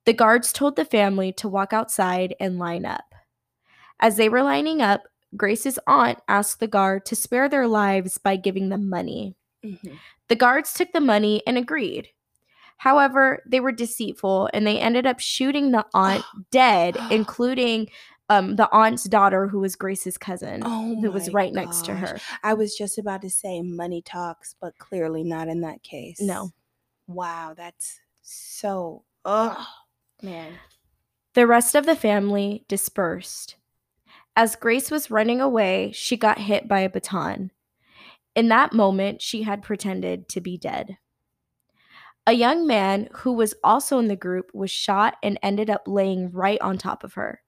[0.05, 3.15] The guards told the family to walk outside and line up.
[3.99, 8.35] As they were lining up, Grace's aunt asked the guard to spare their lives by
[8.35, 9.35] giving them money.
[9.67, 9.97] Mhm.
[10.27, 12.09] The guards took the money and agreed.
[12.77, 17.89] However, they were deceitful and they ended up shooting the aunt dead, including
[18.29, 22.19] um, the aunt's daughter, who was Grace's cousin, Oh, who was right next to her.
[22.43, 26.19] I was just about to say money talks, but clearly not in that case.
[26.19, 26.51] No.
[27.07, 29.03] Wow, that's so.
[29.23, 29.65] Oh
[30.21, 30.53] man.
[31.33, 33.55] The rest of the family dispersed.
[34.35, 37.51] As Grace was running away, she got hit by a baton.
[38.37, 40.99] In that moment, she had pretended to be dead.
[42.27, 46.31] A young man who was also in the group was shot and ended up laying
[46.31, 47.41] right on top of her.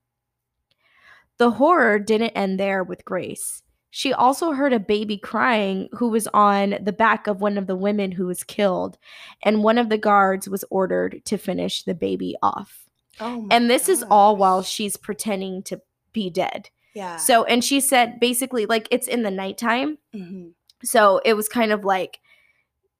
[1.38, 3.62] The horror didn't end there with Grace.
[3.92, 7.76] She also heard a baby crying who was on the back of one of the
[7.76, 8.98] women who was killed,
[9.44, 12.90] and one of the guards was ordered to finish the baby off.
[13.20, 13.48] Oh.
[13.52, 15.82] And this is all while she's pretending to
[16.14, 16.72] be dead.
[16.96, 17.18] Yeah.
[17.18, 20.00] So, and she said basically, like, it's in the nighttime.
[20.16, 20.54] Mhm.
[20.84, 22.20] So it was kind of like,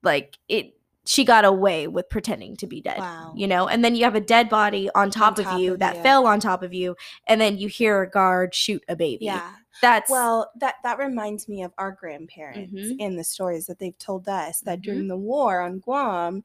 [0.04, 3.00] like it, she got away with pretending to be dead.
[3.00, 3.34] Wow.
[3.36, 5.80] You know, and then you have a dead body on top, top of you of
[5.80, 6.04] that you.
[6.04, 6.96] fell on top of you,
[7.28, 9.26] and then you hear a guard shoot a baby.
[9.26, 9.50] Yeah.
[9.82, 12.96] That's Well, that that reminds me of our grandparents Mhm.
[13.00, 14.84] in the stories that they've told us that Mhm.
[14.84, 16.44] during the war on Guam,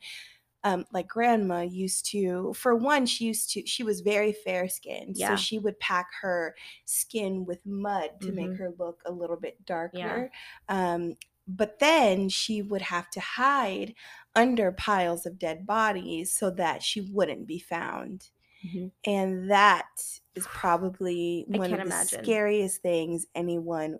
[0.65, 5.17] um, like grandma used to for one she used to she was very fair skinned
[5.17, 5.29] Yeah.
[5.29, 8.59] so she would pack her skin with mud to make Mhm.
[8.59, 10.29] her look a little bit darker Yeah.
[10.69, 11.15] um,
[11.47, 13.95] but then she would have to hide
[14.35, 18.31] under piles of dead bodies so that she wouldn't be found
[18.63, 18.91] Mhm.
[19.07, 19.89] and that
[20.35, 22.25] is probably one of the imagine.
[22.25, 23.99] scariest things anyone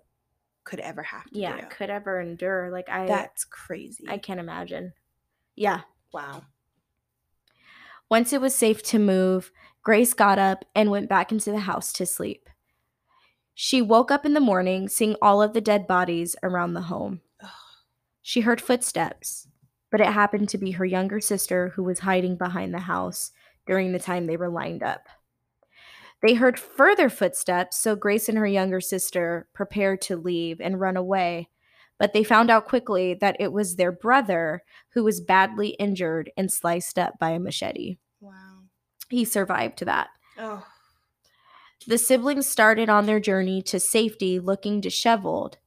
[0.65, 2.71] could ever have to Yeah, do could ever endure.
[2.71, 4.93] Like I that's crazy I can't imagine.
[5.55, 5.83] Yeah.
[6.11, 6.45] wow
[8.09, 9.51] Once it was safe to move,
[9.83, 12.49] Grace got up and went back into the house to sleep.
[13.53, 17.21] She woke up in the morning seeing all of the dead bodies around the home.
[18.21, 19.47] She heard footsteps,
[19.91, 23.31] but it happened to be her younger sister who was hiding behind the house
[23.65, 25.07] during the time they were lined up.
[26.21, 30.97] They heard further footsteps, so Grace and her younger sister prepared to leave and run
[30.97, 31.49] away.
[31.97, 36.51] But they found out quickly that it was their brother who was badly injured and
[36.51, 37.97] sliced up by a machete.
[38.19, 38.59] wow
[39.09, 40.09] He survived that.
[40.37, 40.65] oh
[41.87, 45.57] The siblings started on their journey to safety looking disheveled.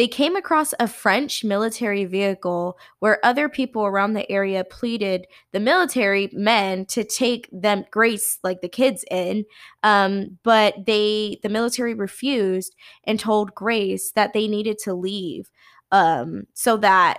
[0.00, 5.60] They came across a French military vehicle where other people around the area pleaded the
[5.60, 9.44] military men to take them Grace like the kids in
[9.82, 15.50] um, but they the military refused and told Grace that they needed to leave
[15.92, 17.18] um, so that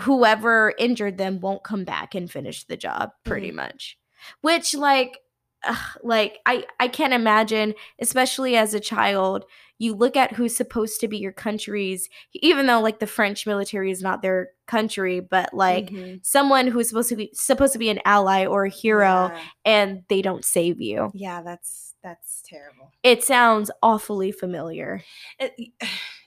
[0.00, 3.96] whoever injured them won't come back and finish the job pretty much.
[4.40, 5.18] Which like
[5.64, 9.44] ugh, like I I can't imagine especially as a child
[9.78, 13.90] you look at who's supposed to be your country's even though like the French military
[13.90, 16.24] is not their country but like Mhm.
[16.24, 19.40] someone who's supposed to be supposed to be an ally or a hero yeah.
[19.64, 21.10] and they don't save you.
[21.14, 22.92] Yeah, that's that's terrible.
[23.02, 25.02] It sounds awfully familiar.
[25.38, 25.72] It-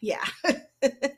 [0.02, 0.24] yeah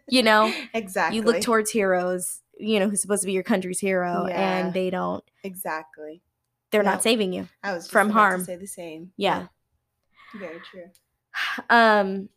[0.07, 3.79] you know exactly you look towards heroes you know who's supposed to be your country's
[3.79, 4.57] hero Yeah.
[4.59, 6.21] and they don't exactly
[6.71, 6.91] they're No.
[6.91, 8.39] not saving you i was From harm.
[8.41, 9.47] to say the same Yeah.
[10.39, 10.85] very true
[11.69, 12.29] um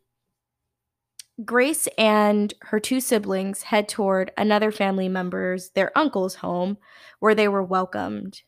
[1.44, 6.76] Grace and her two siblings head toward another family member's, their uncle's home,
[7.20, 8.42] where they were welcomed.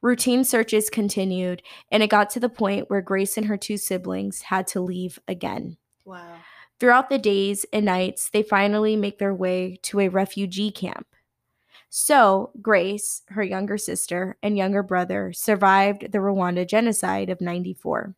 [0.00, 4.42] Routine searches continued, and it got to the point where Grace and her two siblings
[4.42, 5.76] had to leave again.
[6.04, 6.36] wow
[6.80, 11.06] Throughout the days and nights, they finally make their way to a refugee camp.
[11.90, 18.14] So, Grace, her younger sister, and younger brother survived the Rwanda genocide of 94.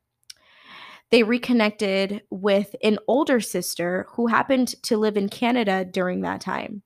[1.10, 6.82] They reconnected with an older sister who happened to live in Canada during that time.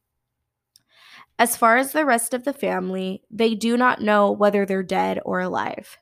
[1.39, 5.21] As far as the rest of the family, they do not know whether they're dead
[5.25, 5.99] or alive.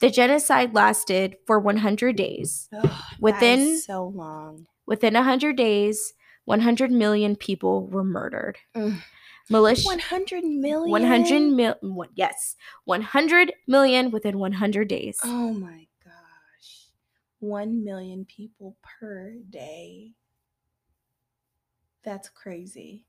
[0.00, 2.68] The genocide lasted for 100 days.
[2.72, 6.14] Ugh, within- so long Within 100 days,
[6.46, 8.58] 100 million people were murdered.
[8.74, 9.00] Mm.
[9.48, 11.74] Militia 100 million 100 mil
[12.14, 15.18] yes, 100 million within 100 days.
[15.24, 16.86] oh my gosh
[17.40, 20.14] 1 million people per day
[22.04, 23.04] that's crazy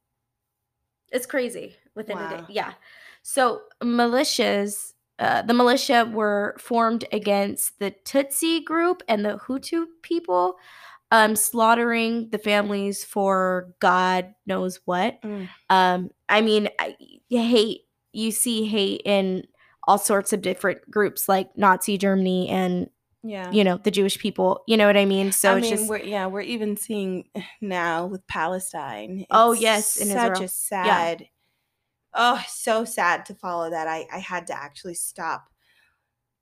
[1.12, 2.44] It's crazy within a day.
[2.50, 2.74] Yeah.
[3.22, 10.56] So militias, uh, the militia were formed against the Tutsi group and the Hutu people,
[11.12, 15.22] um, slaughtering the families for God knows what.
[15.22, 15.48] Mm.
[15.70, 16.96] Um, I mean, I,
[17.30, 17.82] you hate.
[18.14, 19.44] You see hate in
[19.88, 22.90] all sorts of different groups, like Nazi Germany and
[23.24, 24.64] yeah you know the Jewish people.
[24.68, 25.32] You know what I mean?
[25.32, 27.26] So I it's mean, just we're yeah, we're even seeing
[27.62, 29.26] now with Palestine.
[29.30, 30.46] Oh, yes, in such Israel.
[30.46, 31.28] a sad.
[32.14, 33.88] Oh, so sad to follow that.
[33.88, 35.48] I I had to actually stop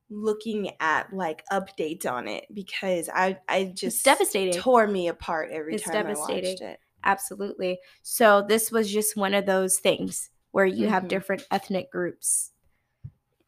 [0.10, 4.54] looking at like updates on it because I I it's just devastating.
[4.60, 6.80] tore me apart every It's time I watched it.
[7.04, 7.80] Absolutely.
[8.02, 11.10] So this was just one of those things where you have Mhm.
[11.10, 12.52] different ethnic groups.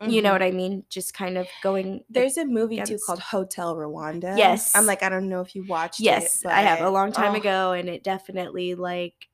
[0.07, 0.33] You know Mhm.
[0.33, 0.83] what I mean?
[0.89, 2.03] Just kind of going.
[2.09, 4.35] There's a movie too called Hotel Rwanda.
[4.37, 4.75] Yes.
[4.75, 6.03] I'm like I don't know if you watched it.
[6.03, 9.27] yes, I have a long time oh, ago, and it definitely like,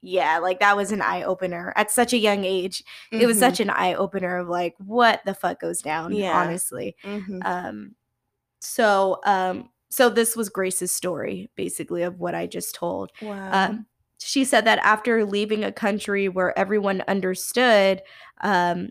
[0.00, 2.84] yeah, like that was an eye opener at such a young age.
[3.18, 6.12] It was mhm, such an eye opener of like what the fuck goes down.
[6.12, 6.38] Yeah.
[6.40, 6.96] honestly.
[7.04, 7.40] mhm.
[7.44, 7.94] Um,
[8.60, 13.12] so um, so this was Grace's story, basically, of what I just told.
[13.22, 13.50] Wow.
[13.52, 13.86] Um,
[14.20, 18.02] she said that after leaving a country where everyone understood
[18.42, 18.90] um,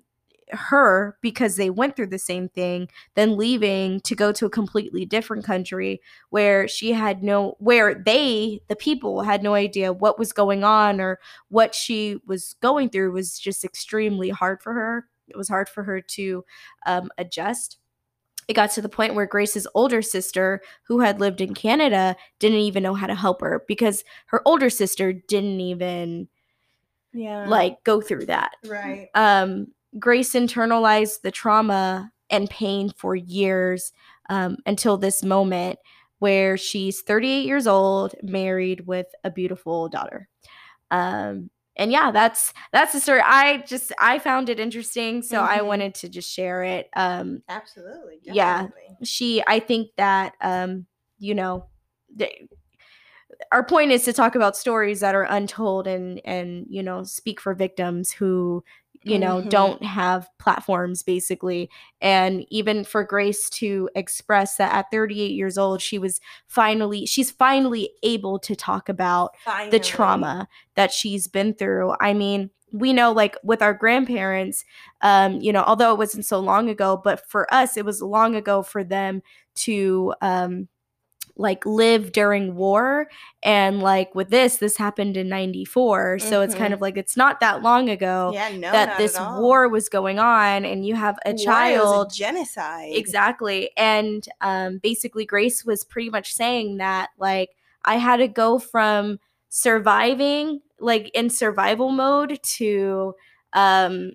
[0.51, 5.05] her because they went through the same thing, then leaving to go to a completely
[5.05, 10.33] different country where she had no, where they, the people, had no idea what was
[10.33, 11.19] going on or
[11.49, 15.07] what she was going through was just extremely hard for her.
[15.27, 16.45] It was hard for her to
[16.85, 17.77] um, adjust
[18.47, 22.59] it got to the point where Grace's older sister, who had lived in Canada, didn't
[22.59, 26.29] even know how to help her because her older sister didn't even
[27.13, 27.47] Yeah.
[27.49, 28.53] like go through that.
[28.65, 29.09] right.
[29.15, 29.67] Um,
[29.99, 33.91] Grace internalized the trauma and pain for years
[34.29, 35.79] um, until this moment
[36.19, 40.27] where she's 38 years old, married with a beautiful daughter.
[40.91, 43.21] Um, and yeah, that's that's the story.
[43.23, 45.67] I just I found it interesting, so I Mhm.
[45.67, 46.89] wanted to just share it.
[46.95, 48.19] Um, Absolutely.
[48.23, 48.67] Yeah.
[49.03, 50.87] she i think that um
[51.19, 51.67] you know
[52.15, 52.47] they,
[53.51, 57.39] our point is to talk about stories that are untold and and you know speak
[57.39, 58.63] for victims who
[59.03, 59.49] you know Mhm.
[59.49, 61.69] don't have platforms basically
[62.01, 67.31] and even for grace to express that at 38 years old she was finally she's
[67.31, 69.31] finally able to talk about
[69.69, 71.93] the trauma that she's been through.
[71.99, 74.63] I mean, we know like with our grandparents,
[75.01, 78.35] um, you know, although it wasn't so long ago, but for us, it was long
[78.35, 79.21] ago for them
[79.55, 80.67] to um
[81.37, 83.07] like live during war
[83.43, 86.73] and like with this this happened in 94 so it's kind Mhm.
[86.73, 90.65] of like it's not that long ago Yeah, no, that this war was going on
[90.65, 92.93] and you have a was child genocide.
[92.95, 93.71] Exactly.
[93.77, 97.49] And um, basically, Grace was pretty much saying that, like,
[97.85, 99.19] I had to go from
[99.49, 103.13] surviving, like, in survival mode to,
[103.53, 104.11] um,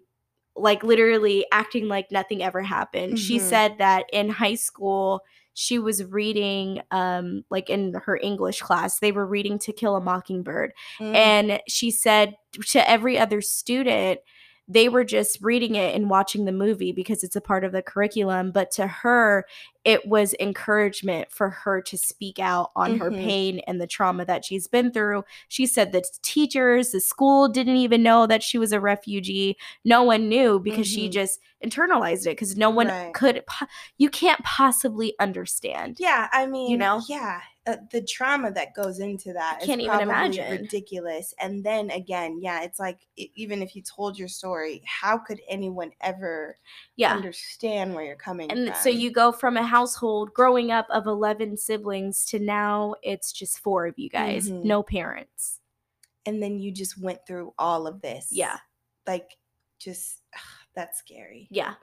[0.57, 3.18] like, literally acting like nothing ever happened.
[3.18, 3.41] She Mhm.
[3.41, 5.23] said that in high school,
[5.55, 10.00] she was reading, um, like, in her English class, they were reading To Kill a
[10.00, 11.14] Mockingbird Mm.
[11.14, 12.34] and she said
[12.68, 14.20] to every other student
[14.73, 17.83] they were just reading it and watching the movie because it's a part of the
[17.83, 19.45] curriculum but to her
[19.85, 23.18] it was encouragement for her to speak out on her Mhm.
[23.18, 27.77] pain and the trauma that she's been through she said that teachers the school didn't
[27.77, 31.12] even know that she was a refugee no one knew because she Mhm.
[31.12, 33.12] just internalized it because no one Right.
[33.14, 33.43] could
[33.99, 37.03] you can't possibly understand Yeah, I mean, you know?
[37.09, 40.04] yeah, uh, the trauma that goes into that is can't even probably
[40.38, 40.50] imagine.
[40.50, 41.32] ridiculous.
[41.38, 45.40] And then again, yeah, it's like e- even if you told your story, how could
[45.48, 46.58] anyone ever
[46.96, 48.58] yeah understand where you're coming from?
[48.58, 48.82] and from?
[48.82, 53.60] so you go from a household growing up of 11 siblings to now it's just
[53.60, 54.64] four of you guys Mhm.
[54.64, 55.60] no parents
[56.26, 58.28] and then you just went through all of this.
[58.30, 58.58] Yeah.
[59.06, 59.36] like
[59.78, 60.20] just
[60.74, 61.46] that's scary.
[61.50, 61.74] yeah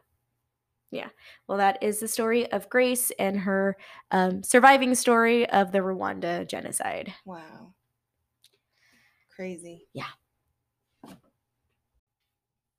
[0.92, 1.10] yeah
[1.48, 3.78] well that is the story of grace and her
[4.12, 7.74] um, surviving story of the rwanda genocide Wow,
[9.36, 9.88] crazy.
[9.94, 10.04] Yeah.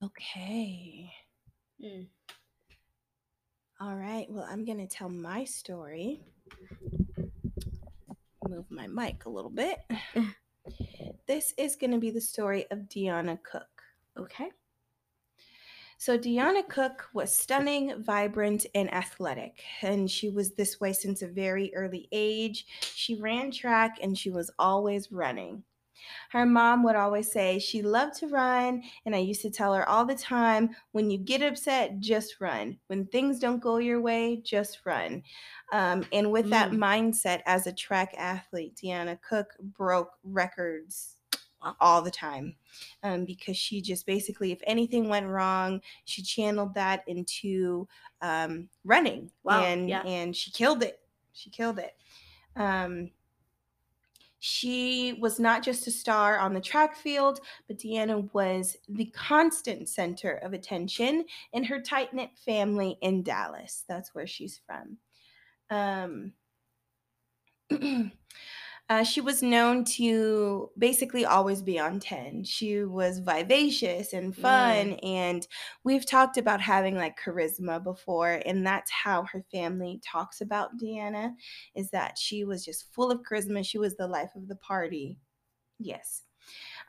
[0.03, 1.11] Okay.
[3.81, 4.27] All right.
[4.31, 6.21] Well, I'm going to tell my story.
[8.49, 9.79] Move my mic a little bit.
[11.27, 13.83] this is going to be the story of Deanna Cook.
[14.19, 14.51] okay
[16.03, 19.63] So, Deanna Cook was stunning, vibrant, and athletic.
[19.83, 22.65] And she was this way since a very early age.
[22.95, 25.63] She ran track and she was always running.
[26.31, 28.83] Her mom would always say she loved to run.
[29.07, 32.81] And I used to tell her all the time when you get upset, just run.
[32.89, 35.23] When things don't go your way, just run.
[35.73, 36.79] Um, and with that Mm.
[36.79, 41.20] mindset as a track athlete, Deanna Cook broke records.
[41.81, 42.55] All the time
[43.03, 47.87] um, because she just basically, if anything went wrong, she channeled that into
[48.23, 49.31] um, running.
[49.45, 50.03] Wow, And, yeah.
[50.03, 51.01] and she killed it.
[51.33, 51.95] She killed it.
[52.57, 53.11] Um,
[54.43, 59.87] she was not just a star on the track field, but Deanna was the constant
[59.89, 63.85] center of attention in her tight knit family in Dallas.
[63.87, 64.97] That's where she's from.
[68.91, 72.43] Uh, she was known to basically always be on 10.
[72.43, 74.95] She was vivacious and fun.
[75.05, 75.47] And
[75.85, 78.43] we've talked about having like charisma before.
[78.45, 81.35] And that's how her family talks about Deanna
[81.77, 83.65] is that she was just full of charisma.
[83.65, 85.21] She was the life of the party.
[85.79, 86.25] Yes.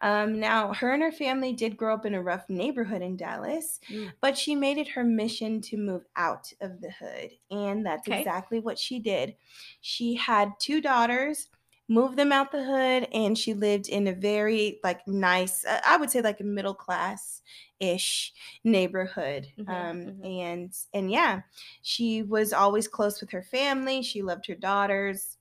[0.01, 3.79] Um, now, her and her family did grow up in a rough neighborhood in Dallas,
[3.91, 4.11] Mm.
[4.21, 7.31] but she made it her mission to move out of the hood.
[7.51, 8.19] And that's Okay.
[8.21, 9.35] exactly what she did.
[9.81, 11.49] She had two daughters,
[11.91, 15.97] moved them out the hood, and she lived in a very like nice, uh, I
[15.97, 17.41] would say like a middle class
[17.79, 18.33] ish
[18.63, 19.47] neighborhood.
[19.57, 20.23] Mhm, um, mhm.
[20.23, 21.41] And and yeah,
[21.81, 24.01] she was always close with her family.
[24.03, 25.37] She loved her daughters.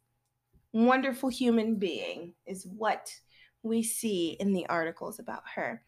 [0.73, 3.21] Wonderful human being is what
[3.63, 5.85] we see in the articles about her.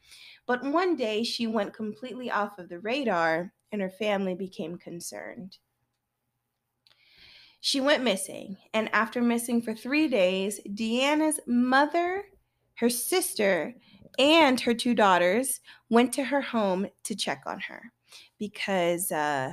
[0.47, 5.59] But one day she went completely off of the radar and her family became concerned.
[7.65, 12.25] She went missing, and after missing for three days, Deanna's mother,
[12.79, 13.75] her sister,
[14.19, 17.93] and her two daughters went to her home to check on her
[18.37, 19.53] because uh,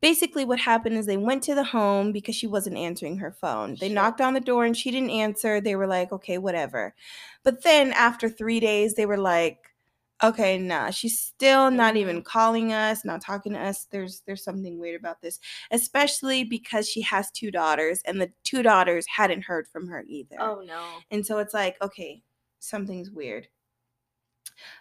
[0.00, 3.76] basically what happened is they went to the home because she wasn't answering her phone.
[3.78, 5.60] They knocked on the door and she didn't answer.
[5.60, 6.94] They were like, okay, whatever.
[7.42, 9.73] But then after three days, they were like,
[10.22, 13.86] okay, nah, she's still not even calling us, not talking to us.
[13.90, 15.40] There's there's something weird about this,
[15.70, 20.36] especially because she has two daughters and the two daughters hadn't heard from her either.
[20.38, 21.04] Oh no.
[21.10, 22.22] And so it's like, okay,
[22.60, 23.48] something's weird.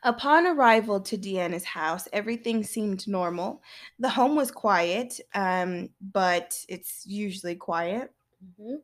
[0.03, 3.63] Upon arrival to Deanna's house, everything seemed normal.
[3.99, 8.13] The home was quiet, um, but it's usually quiet.
[8.59, 8.83] Mhm.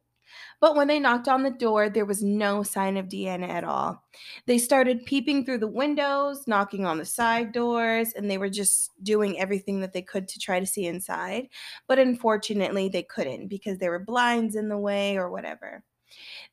[0.59, 4.03] But when they knocked on the door, there was no sign of Deanna at all.
[4.45, 8.91] They started peeping through the windows, knocking on the side doors, and they were just
[9.03, 11.47] doing everything that they could to try to see inside.
[11.87, 15.83] But unfortunately, they couldn't because there were blinds in the way or whatever.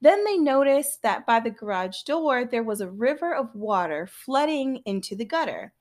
[0.01, 4.83] Then they noticed that by the garage door, there was a river of water flooding
[4.85, 5.73] into the gutter.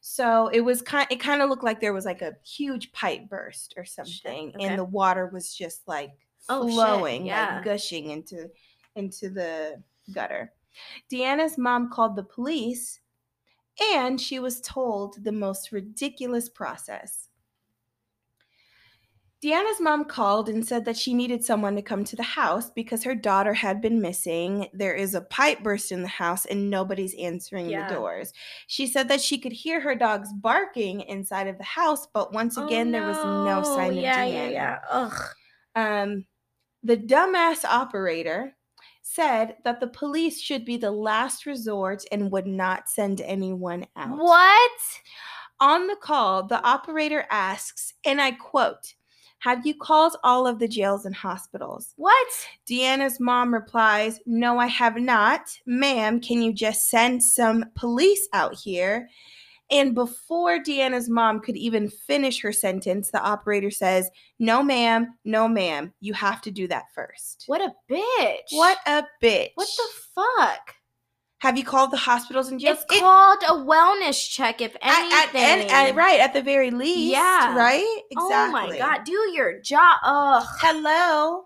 [0.00, 3.28] So it was kind it kind of looked like there was like a huge pipe
[3.28, 4.64] burst or something okay.
[4.64, 6.12] and the water was just like
[6.48, 7.56] Oh, flowing, yeah.
[7.56, 8.50] like gushing into
[8.96, 9.82] into the
[10.12, 10.52] gutter.
[11.10, 13.00] Deanna's mom called the police
[13.94, 17.28] and she was told the most ridiculous process.
[19.40, 23.04] Deanna's mom called and said that she needed someone to come to the house because
[23.04, 24.66] her daughter had been missing.
[24.72, 27.88] There is a pipe burst in the house and nobody's answering Yeah.
[27.88, 28.32] the doors.
[28.66, 32.58] She said that she could hear her dogs barking inside of the house, but once
[32.58, 34.32] Oh, again, there was no sign of yeah, Deanna.
[34.32, 35.22] Yeah, yeah, Ugh.
[35.76, 36.26] Um,
[36.82, 38.54] the dumbass operator
[39.02, 44.16] said that the police should be the last resort and would not send anyone out.
[44.18, 44.80] What?
[45.60, 48.94] On the call, the operator asks, and I quote,
[49.40, 51.94] Have you called all of the jails and hospitals?
[51.96, 52.28] What?
[52.68, 55.58] Deanna's mom replies, No, I have not.
[55.66, 59.08] Ma'am, can you just send some police out here?
[59.70, 65.46] And before Deanna's mom could even finish her sentence, the operator says, No, ma'am, no,
[65.46, 65.92] ma'am.
[66.00, 67.44] You have to do that first.
[67.46, 68.50] What a bitch.
[68.50, 69.50] What a bitch.
[69.56, 70.74] What the fuck?
[71.40, 72.78] Have you called the hospitals and jails?
[72.82, 75.70] It's It- called a wellness check, if at, at, anything.
[75.70, 77.12] and- at- right, at the very least.
[77.12, 77.54] Yeah.
[77.54, 78.00] Right?
[78.10, 78.16] Exactly.
[78.36, 79.98] Oh my god, do your job.
[80.02, 80.44] Ugh.
[80.60, 81.44] Hello.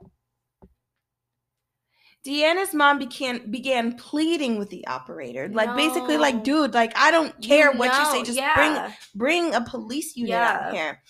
[2.24, 7.40] Deanna's mom began began pleading with the operator, like basically, like, dude, like I don't
[7.42, 8.54] care what you say, just yeah.
[8.54, 11.02] bring bring a police unit out here.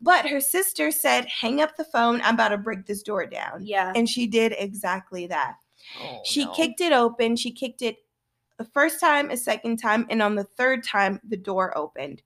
[0.00, 2.20] But her sister said, "Hang up the phone.
[2.22, 3.92] I'm about to break this door down." Yeah.
[3.96, 5.56] And she did exactly that.
[6.00, 6.52] Oh, She no.
[6.52, 7.34] kicked it open.
[7.34, 7.96] She kicked it
[8.56, 12.22] the first time, a second time, and on the third time, the door opened.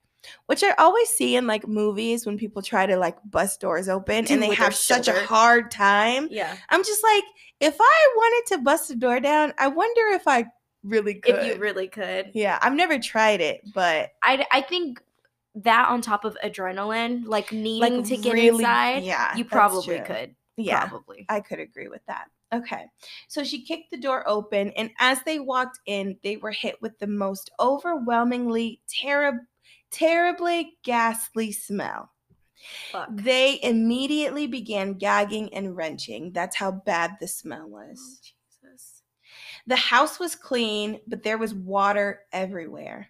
[0.47, 4.27] Which I always see in like movies when people try to like bust doors open
[4.31, 6.29] and they have such a hard time.
[6.31, 6.57] Yeah.
[6.68, 7.25] I'm just like,
[7.61, 10.47] if I wanted to bust a door down, I wonder if I
[10.83, 11.37] really could.
[11.37, 12.31] If you really could.
[12.35, 15.01] yeah, I've never tried it, but I, I think
[15.57, 20.01] that on top of adrenaline, like needing like to get really- inside, yeah, you probably
[20.01, 20.35] could.
[20.57, 21.27] Yeah, Probably.
[21.29, 22.27] I could agree with that.
[22.53, 22.87] Okay.
[23.27, 26.97] So she kicked the door open, and as they walked in, they were hit with
[27.01, 29.41] the most overwhelmingly terrible,
[29.95, 32.11] terribly ghastly smell.
[32.90, 33.09] Fuck.
[33.12, 36.32] They immediately began gagging and wrenching.
[36.32, 38.20] That's how bad the smell Oh, was.
[38.20, 39.03] Jesus.
[39.66, 43.09] The house was clean, but there was water everywhere.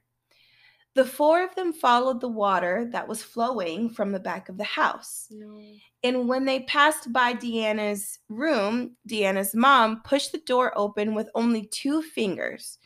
[0.94, 4.64] The four of them followed the water that was flowing from the back of the
[4.64, 5.26] house.
[5.30, 5.60] No.
[6.04, 11.66] And when they passed by Deanna's room, Deanna's mom pushed the door open with only
[11.66, 12.78] two fingers.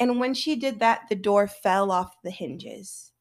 [0.00, 3.12] And when she did that, the door fell off the hinges.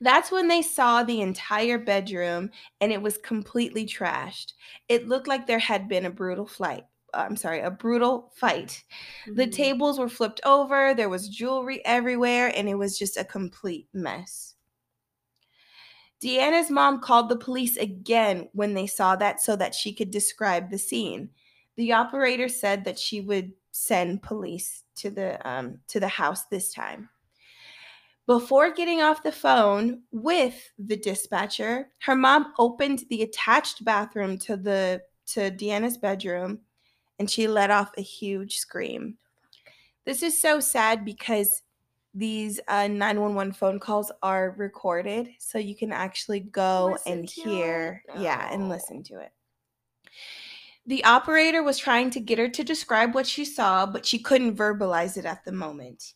[0.00, 2.50] That's when they saw the entire bedroom
[2.80, 4.52] and it was completely trashed.
[4.88, 6.86] It looked like there had been a brutal flight.
[7.12, 8.84] I'm sorry, a brutal fight.
[9.34, 9.46] The Mhm.
[9.46, 14.56] tables were flipped over, there was jewelry everywhere, and it was just a complete mess.
[16.20, 20.70] Deanna's mom called the police again when they saw that so that she could describe
[20.70, 21.30] the scene.
[21.76, 26.72] The operator said that she would send police to the um, to the house this
[26.72, 27.10] time.
[28.26, 34.56] Before getting off the phone with the dispatcher, her mom opened the attached bathroom to
[34.56, 36.60] the to Deanna's bedroom
[37.18, 39.16] and she let off a huge scream.
[40.04, 41.62] This is so sad because
[42.14, 48.02] these uh, 911 phone calls are recorded, so you can actually go Listen and hear,
[48.14, 48.20] it?
[48.20, 49.32] yeah, and listen to it.
[50.86, 54.56] The operator was trying to get her to describe what she saw, but she couldn't
[54.56, 56.12] verbalize it at the moment.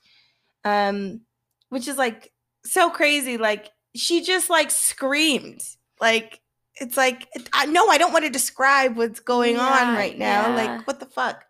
[0.65, 1.23] Um,
[1.69, 2.33] which is like
[2.64, 3.39] so crazy.
[3.39, 5.62] Like she just like screamed.
[6.01, 6.41] Like
[6.77, 10.49] it's like I no, I don't want to describe what's going on right now.
[10.49, 10.55] yeah.
[10.55, 11.45] Like what the fuck?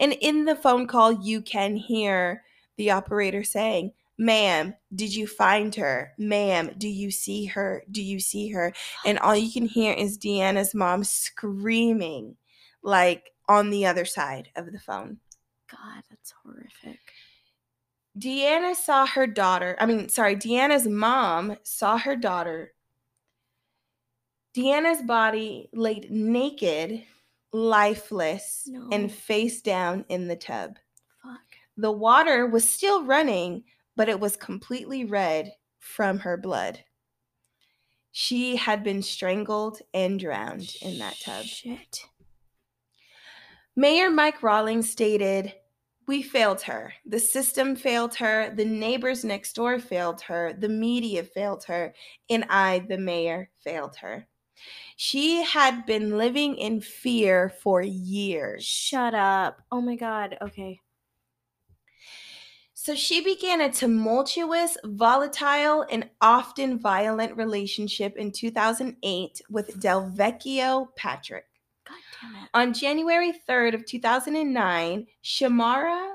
[0.00, 2.42] And in the phone call, you can hear
[2.76, 6.12] the operator saying, Ma'am, did you find her?
[6.18, 7.84] Ma'am, do you see her?
[7.90, 8.72] Do you see her?
[9.04, 12.36] And all you can hear is Deanna's mom screaming,
[12.82, 15.18] like on the other side of the phone.
[15.70, 17.00] God, that's horrific.
[18.18, 22.72] Deanna saw her daughter, I mean, sorry, Deanna's mom saw her daughter.
[24.56, 27.02] Deanna's body laid naked,
[27.52, 28.88] lifeless, No.
[28.92, 30.76] and face down in the tub.
[31.22, 31.40] Fuck.
[31.76, 33.64] The water was still running,
[33.96, 36.84] but it was completely red from her blood.
[38.12, 41.44] She had been strangled and drowned in that tub.
[41.46, 42.06] Shit.
[43.74, 45.52] Mayor Mike Rawlings stated,
[46.06, 46.92] We failed her.
[47.06, 48.52] The system failed her.
[48.54, 50.52] The neighbors next door failed her.
[50.52, 51.94] The media failed her.
[52.28, 54.26] And I, the mayor, failed her.
[54.96, 58.64] She had been living in fear for years.
[58.64, 59.62] Shut up.
[59.72, 60.36] Oh my god.
[60.40, 60.80] Okay.
[62.74, 71.46] So she began a tumultuous, volatile, and often violent relationship in 2008 with Delvecchio Patrick.
[72.24, 72.50] God damn it.
[72.54, 76.14] On January 3rd of 2009, Shamara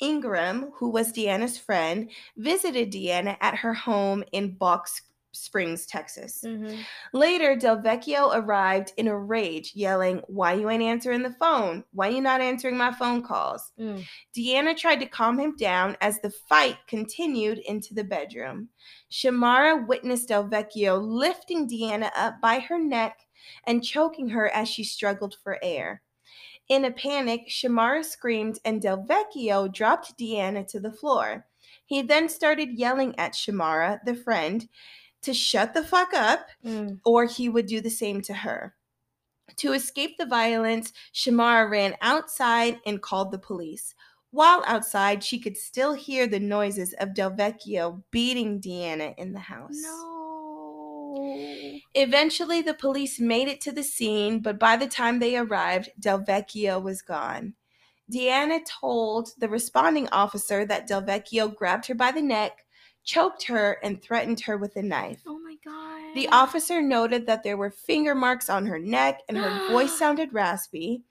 [0.00, 6.42] Ingram, who was Deanna's friend, visited Deanna at her home in Box Springs, Texas.
[6.44, 6.76] Mhm.
[7.12, 11.84] Later, Delvecchio arrived in a rage, yelling, Why you ain't answering the phone?
[11.92, 13.70] Why you not answering my phone calls?
[13.78, 14.04] Mm.
[14.36, 18.70] Deanna tried to calm him down as the fight continued into the bedroom.
[19.10, 23.20] Shamara witnessed Delvecchio lifting Deanna up by her neck
[23.64, 26.02] and choking her as she struggled for air.
[26.68, 31.46] In a panic, Shamara screamed and Delvecchio dropped Deanna to the floor.
[31.84, 34.68] He then started yelling at Shamara, the friend,
[35.22, 37.00] to shut the fuck up Mm.
[37.04, 38.76] or he would do the same to her.
[39.56, 43.94] To escape the violence, Shamara ran outside and called the police.
[44.30, 49.82] While outside, she could still hear the noises of Delvecchio beating Deanna in the house.
[49.82, 50.39] No.
[51.94, 56.82] Eventually, the police made it to the scene, but by the time they arrived, Delvecchio
[56.82, 57.54] was gone.
[58.10, 62.64] Deanna told the responding officer that Delvecchio grabbed her by the neck,
[63.04, 65.22] choked her, and threatened her with a knife.
[65.26, 66.14] Oh my god.
[66.14, 70.32] The officer noted that there were finger marks on her neck and her voice sounded
[70.32, 71.02] raspy.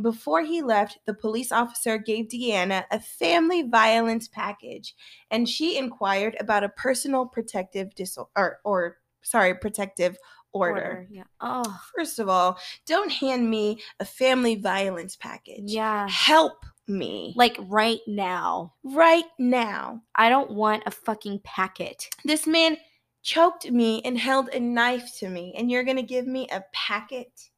[0.00, 4.96] Before he left, the police officer gave Deanna a family violence package
[5.30, 8.98] and she inquired about a personal protective dis- or, or
[9.28, 10.16] sorry, protective
[10.52, 11.06] order.
[11.10, 11.24] Yeah.
[11.40, 11.80] Oh.
[11.96, 15.64] First of all, don't hand me a family violence package.
[15.66, 16.08] Yeah.
[16.08, 17.34] Help me.
[17.36, 18.74] Like right now.
[18.82, 20.02] right now.
[20.14, 22.08] I don't want a fucking packet.
[22.24, 22.78] This man
[23.22, 27.50] choked me and held a knife to me, and you're gonna give me a packet.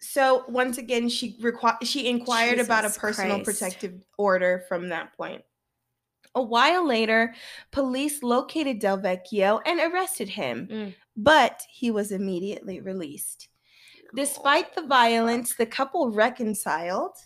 [0.00, 3.60] So once again, she requi- she inquired about a personal Christ.
[3.60, 5.42] protective order from that point.
[6.34, 7.34] A while later,
[7.70, 10.94] police located Delvecchio and arrested him, Mm.
[11.16, 13.48] but he was immediately released.
[14.14, 17.16] Despite the violence, the couple reconciled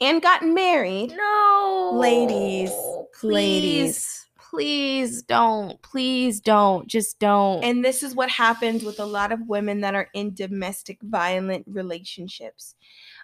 [0.00, 1.14] and got married.
[1.16, 1.92] No.
[1.94, 2.70] Ladies,
[3.18, 3.32] Please.
[3.34, 4.22] ladies.
[4.50, 5.80] Please don't.
[5.82, 6.86] Please don't.
[6.86, 7.64] Just don't.
[7.64, 11.64] And this is what happens with a lot of women that are in domestic violent
[11.66, 12.74] relationships.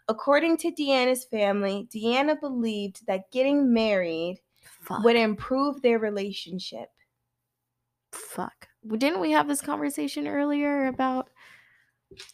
[0.09, 4.41] According to Deanna's family, Deanna believed that getting married
[4.83, 5.05] Fuck.
[5.05, 6.89] would improve their relationship.
[8.13, 8.69] Fuck.
[8.97, 11.31] Didn't we have this conversation earlier about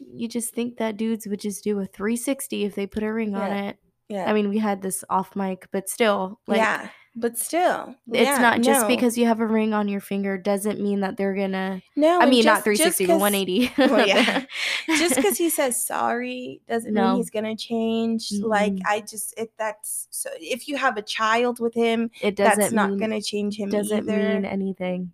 [0.01, 3.35] you just think that dudes would just do a 360 if they put a ring
[3.35, 3.79] on it?
[4.09, 4.29] Yeah.
[4.29, 6.89] I mean, we had this off mic, but still, like, yeah.
[7.17, 8.89] But still, it's yeah, not just no.
[8.89, 11.83] because you have a ring on your finger doesn't mean that they're gonna.
[11.97, 12.21] no.
[12.21, 13.73] I mean, not just- 360, just 180.
[13.93, 14.45] Well, yeah.
[14.87, 17.09] just because he says sorry doesn't No.
[17.09, 18.31] mean he's gonna change.
[18.41, 18.83] Like Mm-mm.
[18.87, 22.73] I just, if that's so, if you have a child with him, it doesn't that's
[22.73, 24.17] not mean, gonna change him doesn't either.
[24.35, 25.13] mean anything.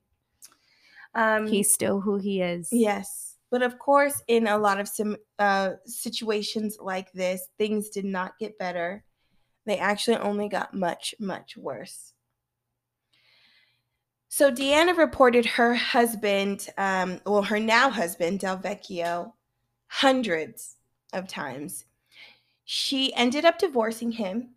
[1.14, 2.68] um, He's still who he is.
[2.72, 3.36] Yes.
[3.51, 8.36] But of course, in a lot of some uh, situations like this, things did not
[8.38, 9.04] get better.
[9.67, 12.12] They actually only got much, much worse.
[14.29, 19.33] So Deanna reported her husband, um, well, her now husband, Delvecchio,
[19.87, 20.77] hundreds
[21.12, 21.85] of times.
[22.65, 24.51] She ended up divorcing him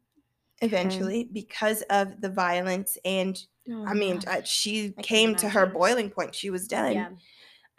[0.61, 2.97] eventually because of the violence.
[3.05, 3.39] And
[3.69, 4.27] Oh, I mean, God.
[4.27, 6.33] uh, she I came to her boiling point.
[6.33, 6.93] She was done.
[6.93, 7.09] yeah.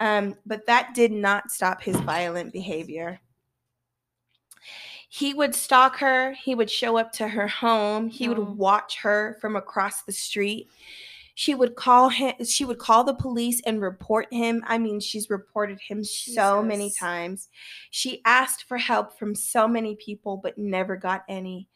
[0.00, 3.20] Um, but that did not stop his violent behavior.
[5.08, 6.32] He would stalk her.
[6.32, 8.08] He would show up to her home.
[8.08, 8.54] He would oh.
[8.56, 10.68] watch her from across the street.
[11.34, 12.34] She would call him.
[12.44, 14.62] She would call the police and report him.
[14.66, 17.48] I mean, she's reported him so many times.
[17.90, 21.68] She asked for help from so many people, but never got any.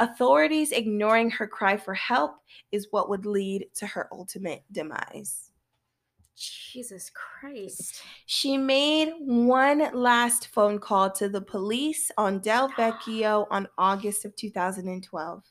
[0.00, 2.32] Authorities ignoring her cry for help
[2.72, 5.52] is what would lead to her ultimate demise.
[6.36, 8.02] Jesus Christ.
[8.26, 14.34] She made one last phone call to the police on Del Vecchio on August of
[14.36, 15.42] 2012.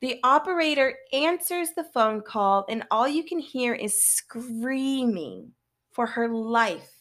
[0.00, 5.52] The operator answers the phone call, and all you can hear is screaming
[5.92, 6.91] for her life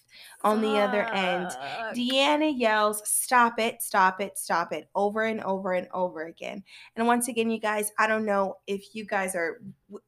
[0.44, 1.48] on the other end.
[1.96, 6.64] Deanna yells, Stop it, stop it, stop it, over and over and over again.
[6.96, 9.62] And once again, you guys, I don't know if you guys are,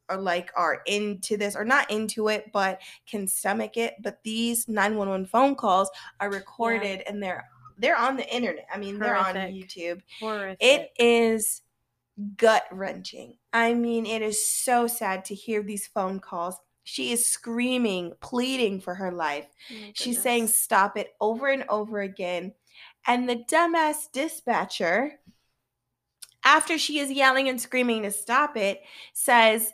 [0.10, 3.96] are like, are into this or not into it, but can stomach it.
[4.02, 5.90] But these 911 phone calls
[6.20, 7.46] are recorded and they're
[7.78, 8.68] they're on the internet.
[8.74, 10.02] I mean, they're on YouTube.
[10.20, 10.58] Horrific.
[10.60, 11.62] It is
[12.38, 13.38] gut wrenching.
[13.52, 16.56] I mean, it is so sad to hear these phone calls.
[16.84, 19.48] She is screaming, pleading for her life.
[19.72, 22.54] Oh She's saying stop it over and over again.
[23.08, 25.20] And the dumbass dispatcher,
[26.44, 28.82] after she is yelling and screaming to stop it,
[29.14, 29.74] says,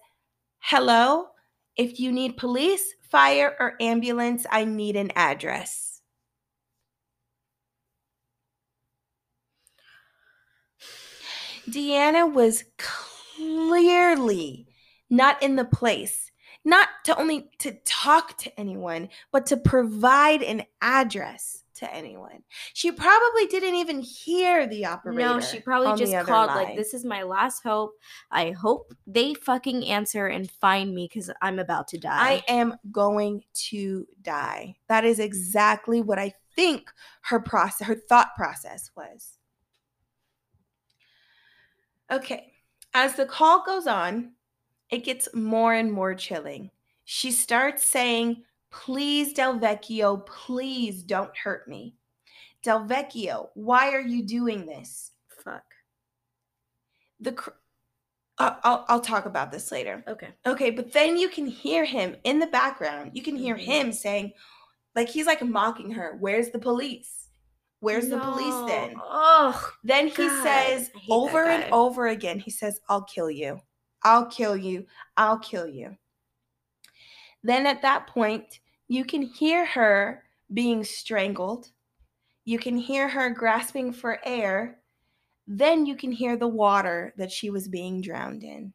[0.60, 1.28] Hello,
[1.76, 6.02] if you need police, fire, or ambulance, I need an address.
[11.70, 14.68] Deanna was clearly
[15.10, 16.29] not in the place,
[16.66, 22.44] not to only to talk to anyone, but to provide an address to anyone.
[22.74, 25.20] She probably didn't even hear the operator.
[25.20, 26.66] No, she probably just called line.
[26.66, 27.94] like this is my last hope.
[28.30, 32.20] I hope they fucking answer and find me cuz I'm about to die.
[32.20, 34.76] I am going to die.
[34.88, 36.92] That is exactly what I think
[37.24, 39.38] her process, her thought process was.
[42.12, 42.52] Okay,
[42.94, 44.34] as the call goes on,
[44.90, 46.72] it gets more and more chilling.
[47.06, 51.96] She starts saying, Please, Del Vecchio, please don't hurt me.
[52.62, 55.12] Del Vecchio, why are you doing this?
[55.44, 55.64] Fuck.
[57.20, 57.50] The cr-
[58.38, 60.04] I'll, I'll talk about this later.
[60.08, 60.30] Okay.
[60.46, 63.12] Okay, but then you can hear him in the background.
[63.14, 63.60] You can hear Mhm.
[63.60, 64.34] him saying,
[64.96, 67.28] like, he's like mocking her, Where's the police?
[67.82, 68.96] Where's the police then?
[69.02, 73.04] Oh, Then he God, says I hate that over and over again, he says, I'll
[73.04, 73.60] kill you.
[74.04, 74.86] I'll kill you.
[75.18, 75.98] I'll kill you.
[77.44, 80.24] Then at that point, you can hear her
[80.54, 81.72] being strangled.
[82.46, 84.80] You can hear her grasping for air.
[85.48, 88.74] Then you can hear the water that she was being drowned in.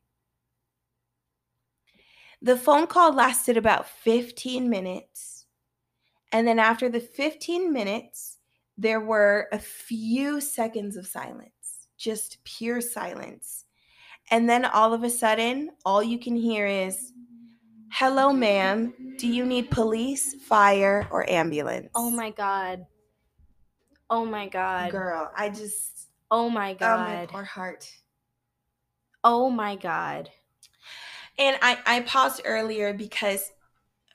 [2.43, 5.47] The phone call lasted about 15 minutes.
[6.31, 8.39] And then after the 15 minutes,
[8.77, 13.65] there were a few seconds of silence, just pure silence.
[14.31, 17.13] And then all of a sudden, all you can hear is,
[17.93, 18.93] Hello, ma'am.
[19.19, 21.91] Do you need police, fire, or ambulance?
[21.95, 22.87] oh my god.
[24.11, 24.91] Oh my god.
[24.91, 27.29] Girl, I just, Oh my um, oh my god.
[27.29, 27.91] poor heart.
[29.23, 30.31] Oh my god.
[31.39, 33.51] And I, I paused earlier because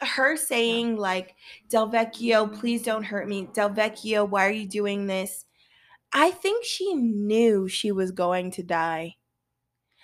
[0.01, 1.35] her saying, like,
[1.69, 3.49] Del Vecchio, please don't hurt me.
[3.53, 5.45] Del Vecchio, why are you doing this?
[6.13, 9.15] I think she knew she was going to die.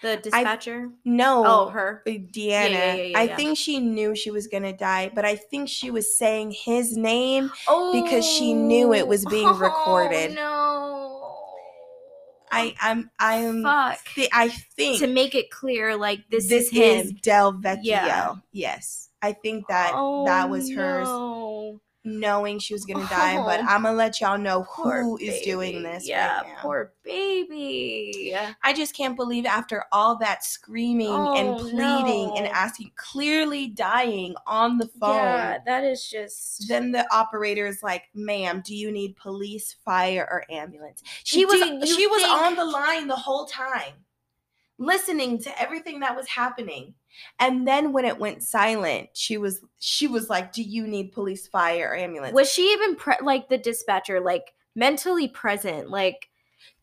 [0.06, 0.92] The dispatcher?
[1.04, 1.44] No.
[1.48, 2.04] oh, her.
[2.06, 2.36] uh, Deanna.
[2.36, 5.68] yeah, yeah, yeah, I think she knew she was going to die, but I think
[5.68, 7.52] she was saying his name.
[7.68, 10.36] Oh, because she knew it was being recorded.
[10.36, 11.40] no.
[12.52, 13.98] I I'm I'm Fuck.
[14.10, 17.20] thi- I think to make it clear, like this, this is him.
[17.24, 18.44] Del Vecchio.
[18.52, 19.10] Yes.
[19.24, 21.82] I think that oh, that was hers no.
[22.06, 23.66] Knowing she was gonna die, but Oh.
[23.68, 28.36] I'm gonna let y'all know Poor who is doing this Yeah, right poor baby.
[28.64, 34.36] I just can't believe after all that screaming and Oh, pleading and asking, clearly dying
[34.46, 35.16] on the phone.
[35.16, 36.68] Yeah, that is just.
[36.68, 41.48] Then the operator is like, "Ma'am, do you need police, fire, or ambulance?" She Do
[41.48, 44.06] was she was on the line the whole time,
[44.78, 46.94] listening to everything that was happening.
[47.40, 51.48] And then when it went silent, she was she was like, "Do you need police,
[51.48, 55.90] fire, ambulance?" was she even pre- like the dispatcher, like mentally present?
[55.90, 56.30] Like,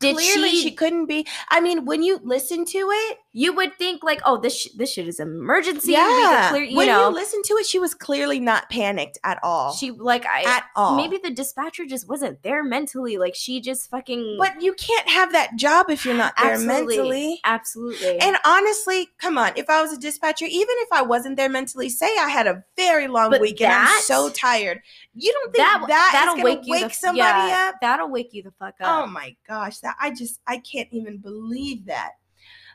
[0.03, 1.26] did Clearly, she, she couldn't be.
[1.48, 4.92] I mean, when you listen to it, You would think like, oh, this sh- this
[4.92, 5.92] shit is an emergency.
[5.92, 9.38] yeah, clear, you when know, you listen to it, she was clearly not panicked at
[9.42, 9.72] all.
[9.72, 10.96] she like I at all.
[10.96, 13.16] maybe the dispatcher just wasn't there mentally.
[13.16, 14.36] Like she just fucking.
[14.38, 16.96] but you can't have that job if you're not there Absolutely.
[16.98, 17.40] mentally.
[17.44, 18.18] absolutely.
[18.18, 21.88] And honestly, come on, if I was a dispatcher, even if I wasn't there mentally,
[21.88, 24.80] say I had a very long But week and I'm so tired,
[25.14, 27.76] you don't think that that that'll wake wake, the, somebody yeah, up?
[27.80, 29.05] That'll wake you the fuck oh up.
[29.05, 32.12] Oh my gosh, that I just I can't even believe that.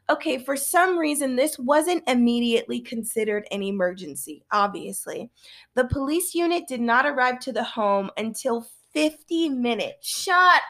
[0.09, 5.29] Okay, for some reason this wasn't immediately considered an emergency, obviously.
[5.75, 10.61] The police unit did not arrive to the home until 50 minutes, Shut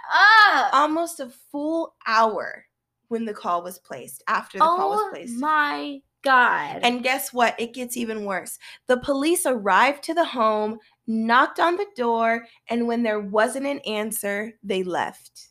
[0.49, 0.73] up.
[0.73, 2.65] almost a full hour
[3.09, 5.33] when the call was placed, after the call was placed.
[5.35, 5.39] oh placed.
[5.39, 6.79] my god.
[6.81, 7.55] And guess what?
[7.59, 8.57] It gets even worse.
[8.87, 13.79] The police arrived to the home, knocked on the door, and when there wasn't an
[13.81, 15.49] answer, they left.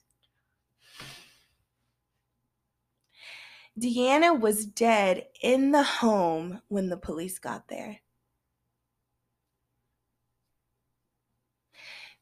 [3.78, 8.00] Deanna was dead in the home when the police got there.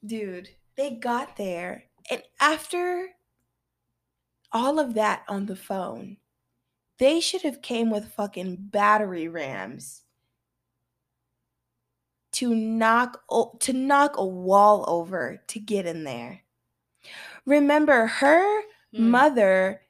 [0.05, 3.17] Dude, they got there, and after
[4.53, 6.17] all of that on the phone,
[6.99, 10.05] they should have came with fucking battery rams
[12.33, 16.43] to knock o- to knock a wall over to get in there.
[17.47, 19.11] Remember her Mm.
[19.11, 19.84] mother,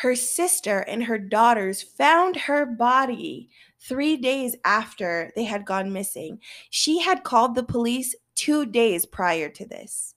[0.00, 6.40] her sister and her daughters found her body 3 days after they had gone missing.
[6.70, 10.14] She had called the police 2 days prior to this.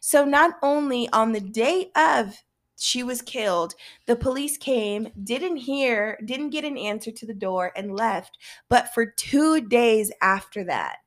[0.00, 2.44] So not only on the day of
[2.76, 3.74] she was killed,
[4.06, 8.94] the police came, didn't hear, didn't get an answer to the door and left, but
[8.94, 10.98] for 2 days after that,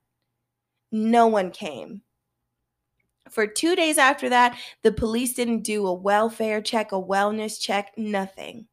[0.92, 2.02] no one came.
[3.32, 7.92] For two days after that, the police didn't do a welfare check, a wellness check,
[7.98, 8.68] nothing.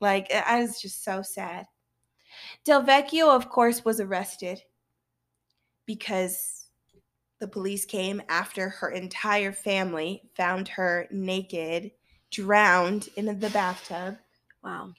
[0.00, 1.66] Like, I was just so sad.
[2.64, 4.62] Del Vecchio, of course, was arrested
[5.86, 6.66] because
[7.38, 11.90] the police came after her entire family found her naked,
[12.30, 14.16] drowned in the bathtub.
[14.62, 14.92] Wow.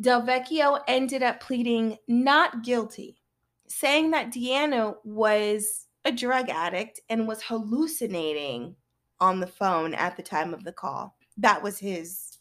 [0.00, 3.18] Del Vecchio ended up pleading not guilty,
[3.66, 8.76] saying that Deanna was a drug addict and was hallucinating
[9.20, 11.16] on the phone at the time of the call.
[11.36, 12.38] That was his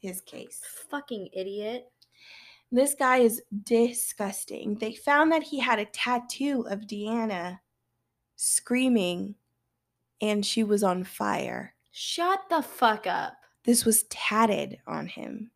[0.00, 0.60] his case.
[0.90, 1.90] Fucking idiot.
[2.72, 4.76] This guy is disgusting.
[4.76, 7.58] They found that he had a tattoo of Deanna
[8.36, 9.34] screaming
[10.20, 11.74] and she was on fire.
[11.90, 13.34] Shut the fuck up.
[13.64, 15.50] This was tatted on him.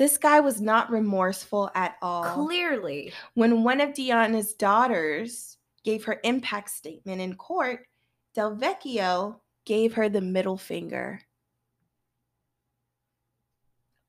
[0.00, 2.46] This guy was not remorseful at all.
[2.46, 3.12] Clearly.
[3.34, 7.86] When one of Deanna's daughters gave her impact statement in court,
[8.34, 11.20] Del Vecchio gave her the middle finger.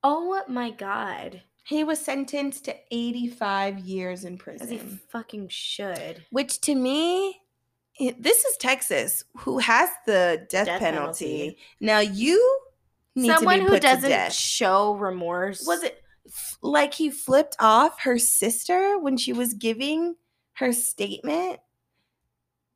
[0.02, 1.42] Oh my god.
[1.66, 5.00] He was sentenced to 85 years in As he prison.
[5.10, 6.24] fucking should.
[6.32, 7.42] Which to me,
[8.18, 11.26] this is Texas, who has the death, Death penalty.
[11.26, 11.58] penalty.
[11.82, 12.61] Now you
[13.20, 15.66] Someone who doesn't show remorse.
[15.68, 20.16] was it f- like he flipped off her sister when she was giving
[20.54, 21.60] her statement?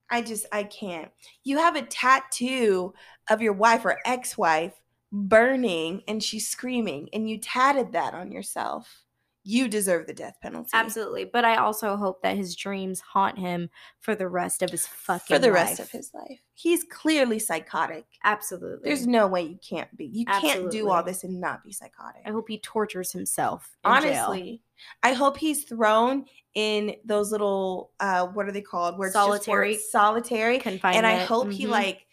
[0.10, 1.12] I just I can't.
[1.44, 2.94] You have a tattoo
[3.30, 4.74] of your wife or ex-wife
[5.12, 9.05] burning and she's screaming and you tatted that on yourself.
[9.48, 10.72] You deserve the death penalty.
[10.74, 11.26] Absolutely.
[11.26, 13.70] But I also hope that his dreams haunt him
[14.00, 15.88] for the rest of his fucking For the rest life.
[15.88, 16.40] of his life.
[16.56, 18.06] He's clearly psychotic.
[18.24, 18.90] Absolutely.
[18.90, 20.08] There's no way you can't be.
[20.08, 22.24] You can't do all this and not be psychotic.
[22.26, 23.78] I hope he tortures himself.
[23.86, 24.26] in jail.
[24.26, 24.62] Honestly,
[25.04, 26.26] I hope he's thrown
[26.56, 28.98] in those little uh what are they called?
[28.98, 30.58] Where Solitary solitary.
[30.58, 31.06] confinement.
[31.06, 31.70] And I hope he Mhm.
[31.70, 32.08] like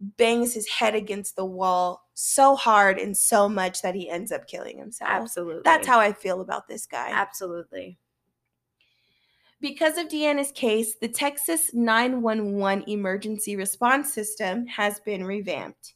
[0.00, 4.48] bangs his head against the wall so hard and so much that he ends up
[4.48, 5.08] killing himself.
[5.08, 5.62] Absolutely.
[5.64, 7.10] That's how I feel about this guy.
[7.12, 7.96] Absolutely.
[9.60, 15.94] Because of Deanna's case, the Texas 911 emergency response system has been revamped.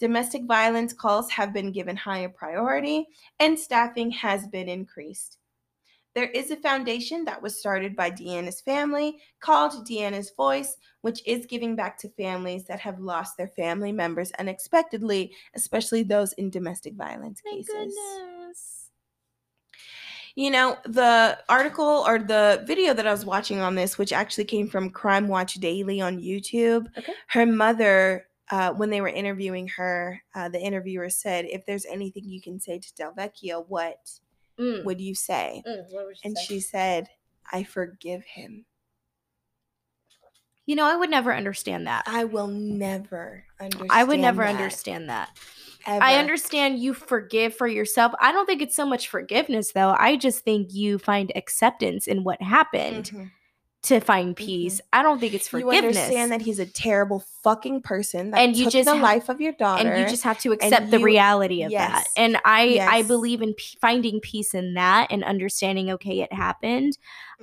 [0.00, 3.06] Domestic violence calls have been given higher priority,
[3.38, 5.38] and staffing has been increased.
[6.14, 11.46] There is a foundation that was started by Deanna's family called Deanna's Voice, which is
[11.46, 16.94] giving back to families that have lost their family members unexpectedly, especially those in domestic
[16.94, 17.94] violence Thank cases.
[17.94, 18.86] goodness.
[20.36, 24.44] You know, the article or the video that I was watching on this, which actually
[24.44, 27.12] came from Crime Watch Daily on YouTube, Okay.
[27.28, 32.24] her mother, uh, when they were interviewing her, uh, the interviewer said, If there's anything
[32.24, 34.08] you can say to Del Vecchio, what
[34.60, 34.84] Mm.
[34.84, 35.62] would you say?
[35.66, 36.44] Mm, would you And say?
[36.44, 37.08] she said,
[37.52, 38.66] I forgive him.
[40.66, 42.04] You know, I would never understand that.
[42.06, 43.90] I will never understand.
[43.90, 45.30] I would never that, understand that.
[45.86, 46.04] ever.
[46.04, 48.12] I understand you forgive for yourself.
[48.20, 49.96] I don't think it's so much forgiveness, though.
[49.98, 53.30] I just think you find acceptance in what happened Mhm.
[53.82, 54.76] To find peace.
[54.76, 55.00] Mm-hmm.
[55.00, 55.82] I don't think it's forgiveness.
[55.82, 59.28] You understand that he's a terrible fucking person that And you took just the life
[59.30, 59.88] of your daughter.
[59.88, 61.90] and you just have to accept the reality of yes.
[61.90, 62.08] that.
[62.16, 66.98] And I I believe in p- finding peace in that and understanding okay it happened.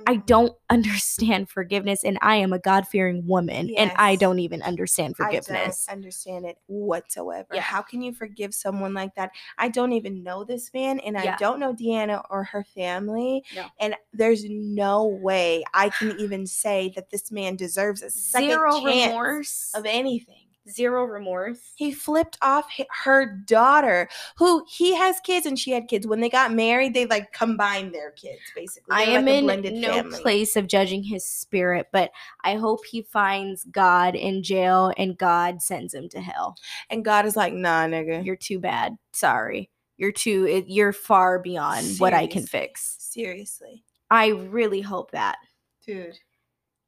[0.06, 0.26] I Mhm.
[0.26, 5.86] don't understand forgiveness and I am a God-fearing woman and I don't even understand forgiveness.
[5.88, 7.48] I don't understand it whatsoever.
[7.54, 7.60] Yeah.
[7.60, 9.30] How can you forgive someone like that?
[9.58, 13.44] I don't even know this man, and I don't know Deanna or her family.
[13.54, 13.66] No.
[13.80, 18.80] And there's no way I can even say that this man deserves a second Zero
[18.80, 19.70] chance remorse.
[19.74, 20.47] of anything.
[20.70, 21.58] Zero remorse.
[21.76, 22.66] He flipped off
[23.04, 26.06] her daughter, who he has kids and she had kids.
[26.06, 28.94] When they got married, they like combined their kids basically.
[28.94, 30.20] I They were am like in no family.
[30.20, 32.10] place of judging his spirit, but
[32.44, 36.56] I hope he finds God in jail and God sends him to hell.
[36.90, 38.24] And God is like, nah, nigga.
[38.24, 38.96] You're too bad.
[39.12, 39.70] Sorry.
[39.96, 42.96] You're too it, you're far beyond what I can fix.
[43.00, 43.84] Seriously.
[44.10, 45.36] I really hope that.
[45.84, 46.18] Dude.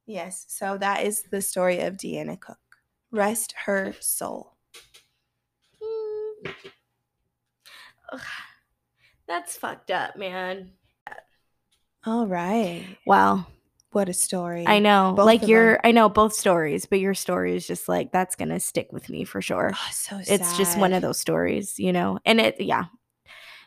[0.06, 0.44] Yes.
[0.48, 2.58] So that is the story of Deanna Cook.
[3.12, 4.56] Rest her soul.
[5.82, 6.52] Mm.
[8.12, 8.20] Ugh.
[9.26, 10.72] That's fucked up, man.
[12.04, 12.84] All right.
[13.06, 13.46] Wow.
[13.92, 14.66] What a story.
[14.66, 15.14] I know.
[15.16, 15.80] Both like your them.
[15.84, 19.08] I know both stories, but your story is just like that's going to stick with
[19.08, 19.72] me for sure.
[19.74, 22.18] Oh, so it's just one of those stories, you know.
[22.24, 22.84] And it yeah.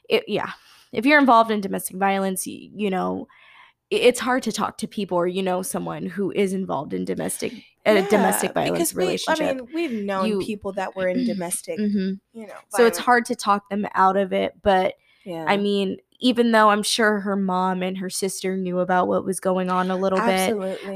[0.10, 0.52] It yeah.
[0.94, 3.28] If you're involved in domestic violence, you, you know,
[3.90, 7.54] it's hard to talk to people or you know someone who is involved in domestic
[7.86, 9.48] a domestic violence we- relationship.
[9.48, 12.20] I mean, we've known You- people that were in domestic, Mhm.
[12.34, 12.54] you know.
[12.70, 15.46] So it's hard to talk them out of it, but Yeah.
[15.48, 19.42] I mean, even though I'm sure her mom and her sister knew about what was
[19.42, 20.54] going on a little bit,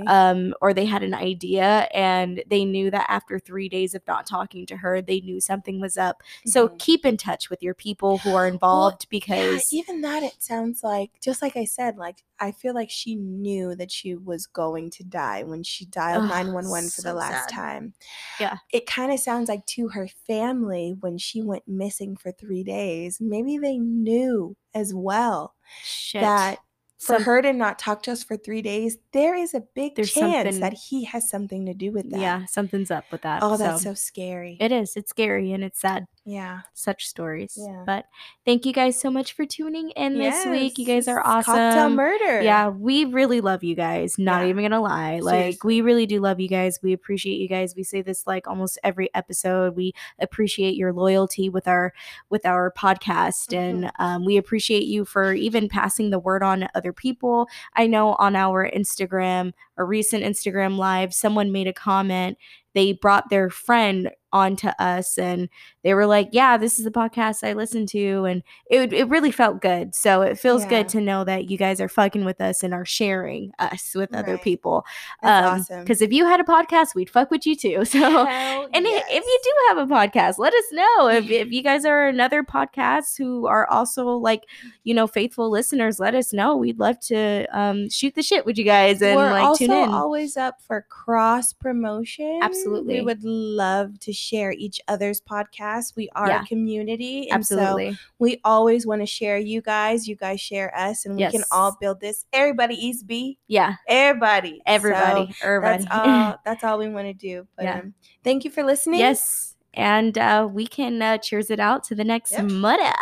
[0.08, 4.26] um, or they had an idea and they knew that after three days of not
[4.26, 6.24] talking to her, they knew something was up.
[6.46, 6.80] So Mhm.
[6.80, 10.82] keep in touch with your people who are involved because yeah, even that it sounds
[10.82, 14.90] like just like I said, like I feel like she knew that she was going
[14.92, 17.56] to die when she dialed Ugh, 911 for the last sad.
[17.56, 17.94] time.
[18.40, 18.58] Yeah.
[18.72, 23.20] It kind of sounds like to her family when she went missing for 3 days,
[23.20, 26.22] maybe they knew as well shit.
[26.22, 26.60] that
[27.00, 29.96] for Some- her to not talk to us for 3 days, there is a big
[30.04, 32.20] chance that he has something to do with that.
[32.20, 33.44] yeah, something's up with that.
[33.44, 34.58] Oh, that's so, scary.
[34.60, 34.96] It is.
[34.96, 36.06] It's scary and it's sad.
[36.28, 36.62] Yeah.
[36.74, 37.54] Such stories.
[37.58, 37.84] Yeah.
[37.86, 38.06] But
[38.46, 40.78] thank you guys so much for tuning in this week.
[40.78, 42.42] You guys are is Cocktail murder.
[42.42, 44.18] Yeah, we really love you guys.
[44.20, 44.50] Not Yeah.
[44.50, 45.20] even gonna lie.
[45.20, 45.60] Like, Seriously.
[45.64, 46.80] we really do love you guys.
[46.84, 47.74] We appreciate you guys.
[47.76, 49.76] We say this like almost every episode.
[49.78, 51.94] We appreciate your loyalty with our
[52.30, 53.56] with our podcast, Mm-hmm.
[53.86, 57.48] and um, we appreciate you for even passing the word on to other people.
[57.74, 62.38] I know on our Instagram, a recent Instagram live, someone made a comment.
[62.74, 65.50] They brought their friend onto us, and
[65.84, 69.32] they were like, "Yeah, this is the podcast I listen to," and it it really
[69.32, 69.94] felt good.
[69.96, 70.70] So it feels Yeah.
[70.70, 74.14] good to know that you guys are fucking with us and are sharing us with
[74.16, 74.42] other Right.
[74.42, 74.86] people.
[75.22, 75.84] That's awesome.
[75.84, 77.84] Because if you had a podcast, we'd fuck with you too.
[77.98, 78.00] So.
[78.26, 79.06] Hell And yes.
[79.10, 81.08] if you do have a podcast, let us know.
[81.08, 84.44] If, if you guys are another podcast who are also like,
[84.84, 86.56] you know, faithful listeners, let us know.
[86.56, 89.76] We'd love to um, shoot the shit with you guys and We're like also tune
[89.76, 89.90] in.
[89.90, 92.40] always up for cross promotion.
[92.44, 92.96] Absolutely.
[92.96, 95.96] we would love to share each other's podcasts.
[95.96, 96.44] We are Yeah.
[96.44, 100.08] a community, and so we always want to share you guys.
[100.08, 102.26] You guys share us, and we can all build this.
[102.34, 103.76] Everybody East B, yeah.
[103.88, 105.32] everybody, Everybody.
[105.34, 105.84] So everybody.
[105.84, 106.36] that's all.
[106.46, 107.48] That's all we want to do.
[107.56, 107.80] But Yeah.
[107.80, 109.00] um, thank you for listening.
[109.00, 109.56] yes.
[109.74, 112.46] And uh, we can uh, cheers it out to the next Yep.
[112.46, 112.94] mudder.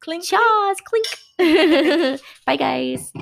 [0.00, 0.24] clink.
[0.24, 0.78] Cheers.
[0.84, 1.06] Clink.
[2.46, 3.12] Bye, guys.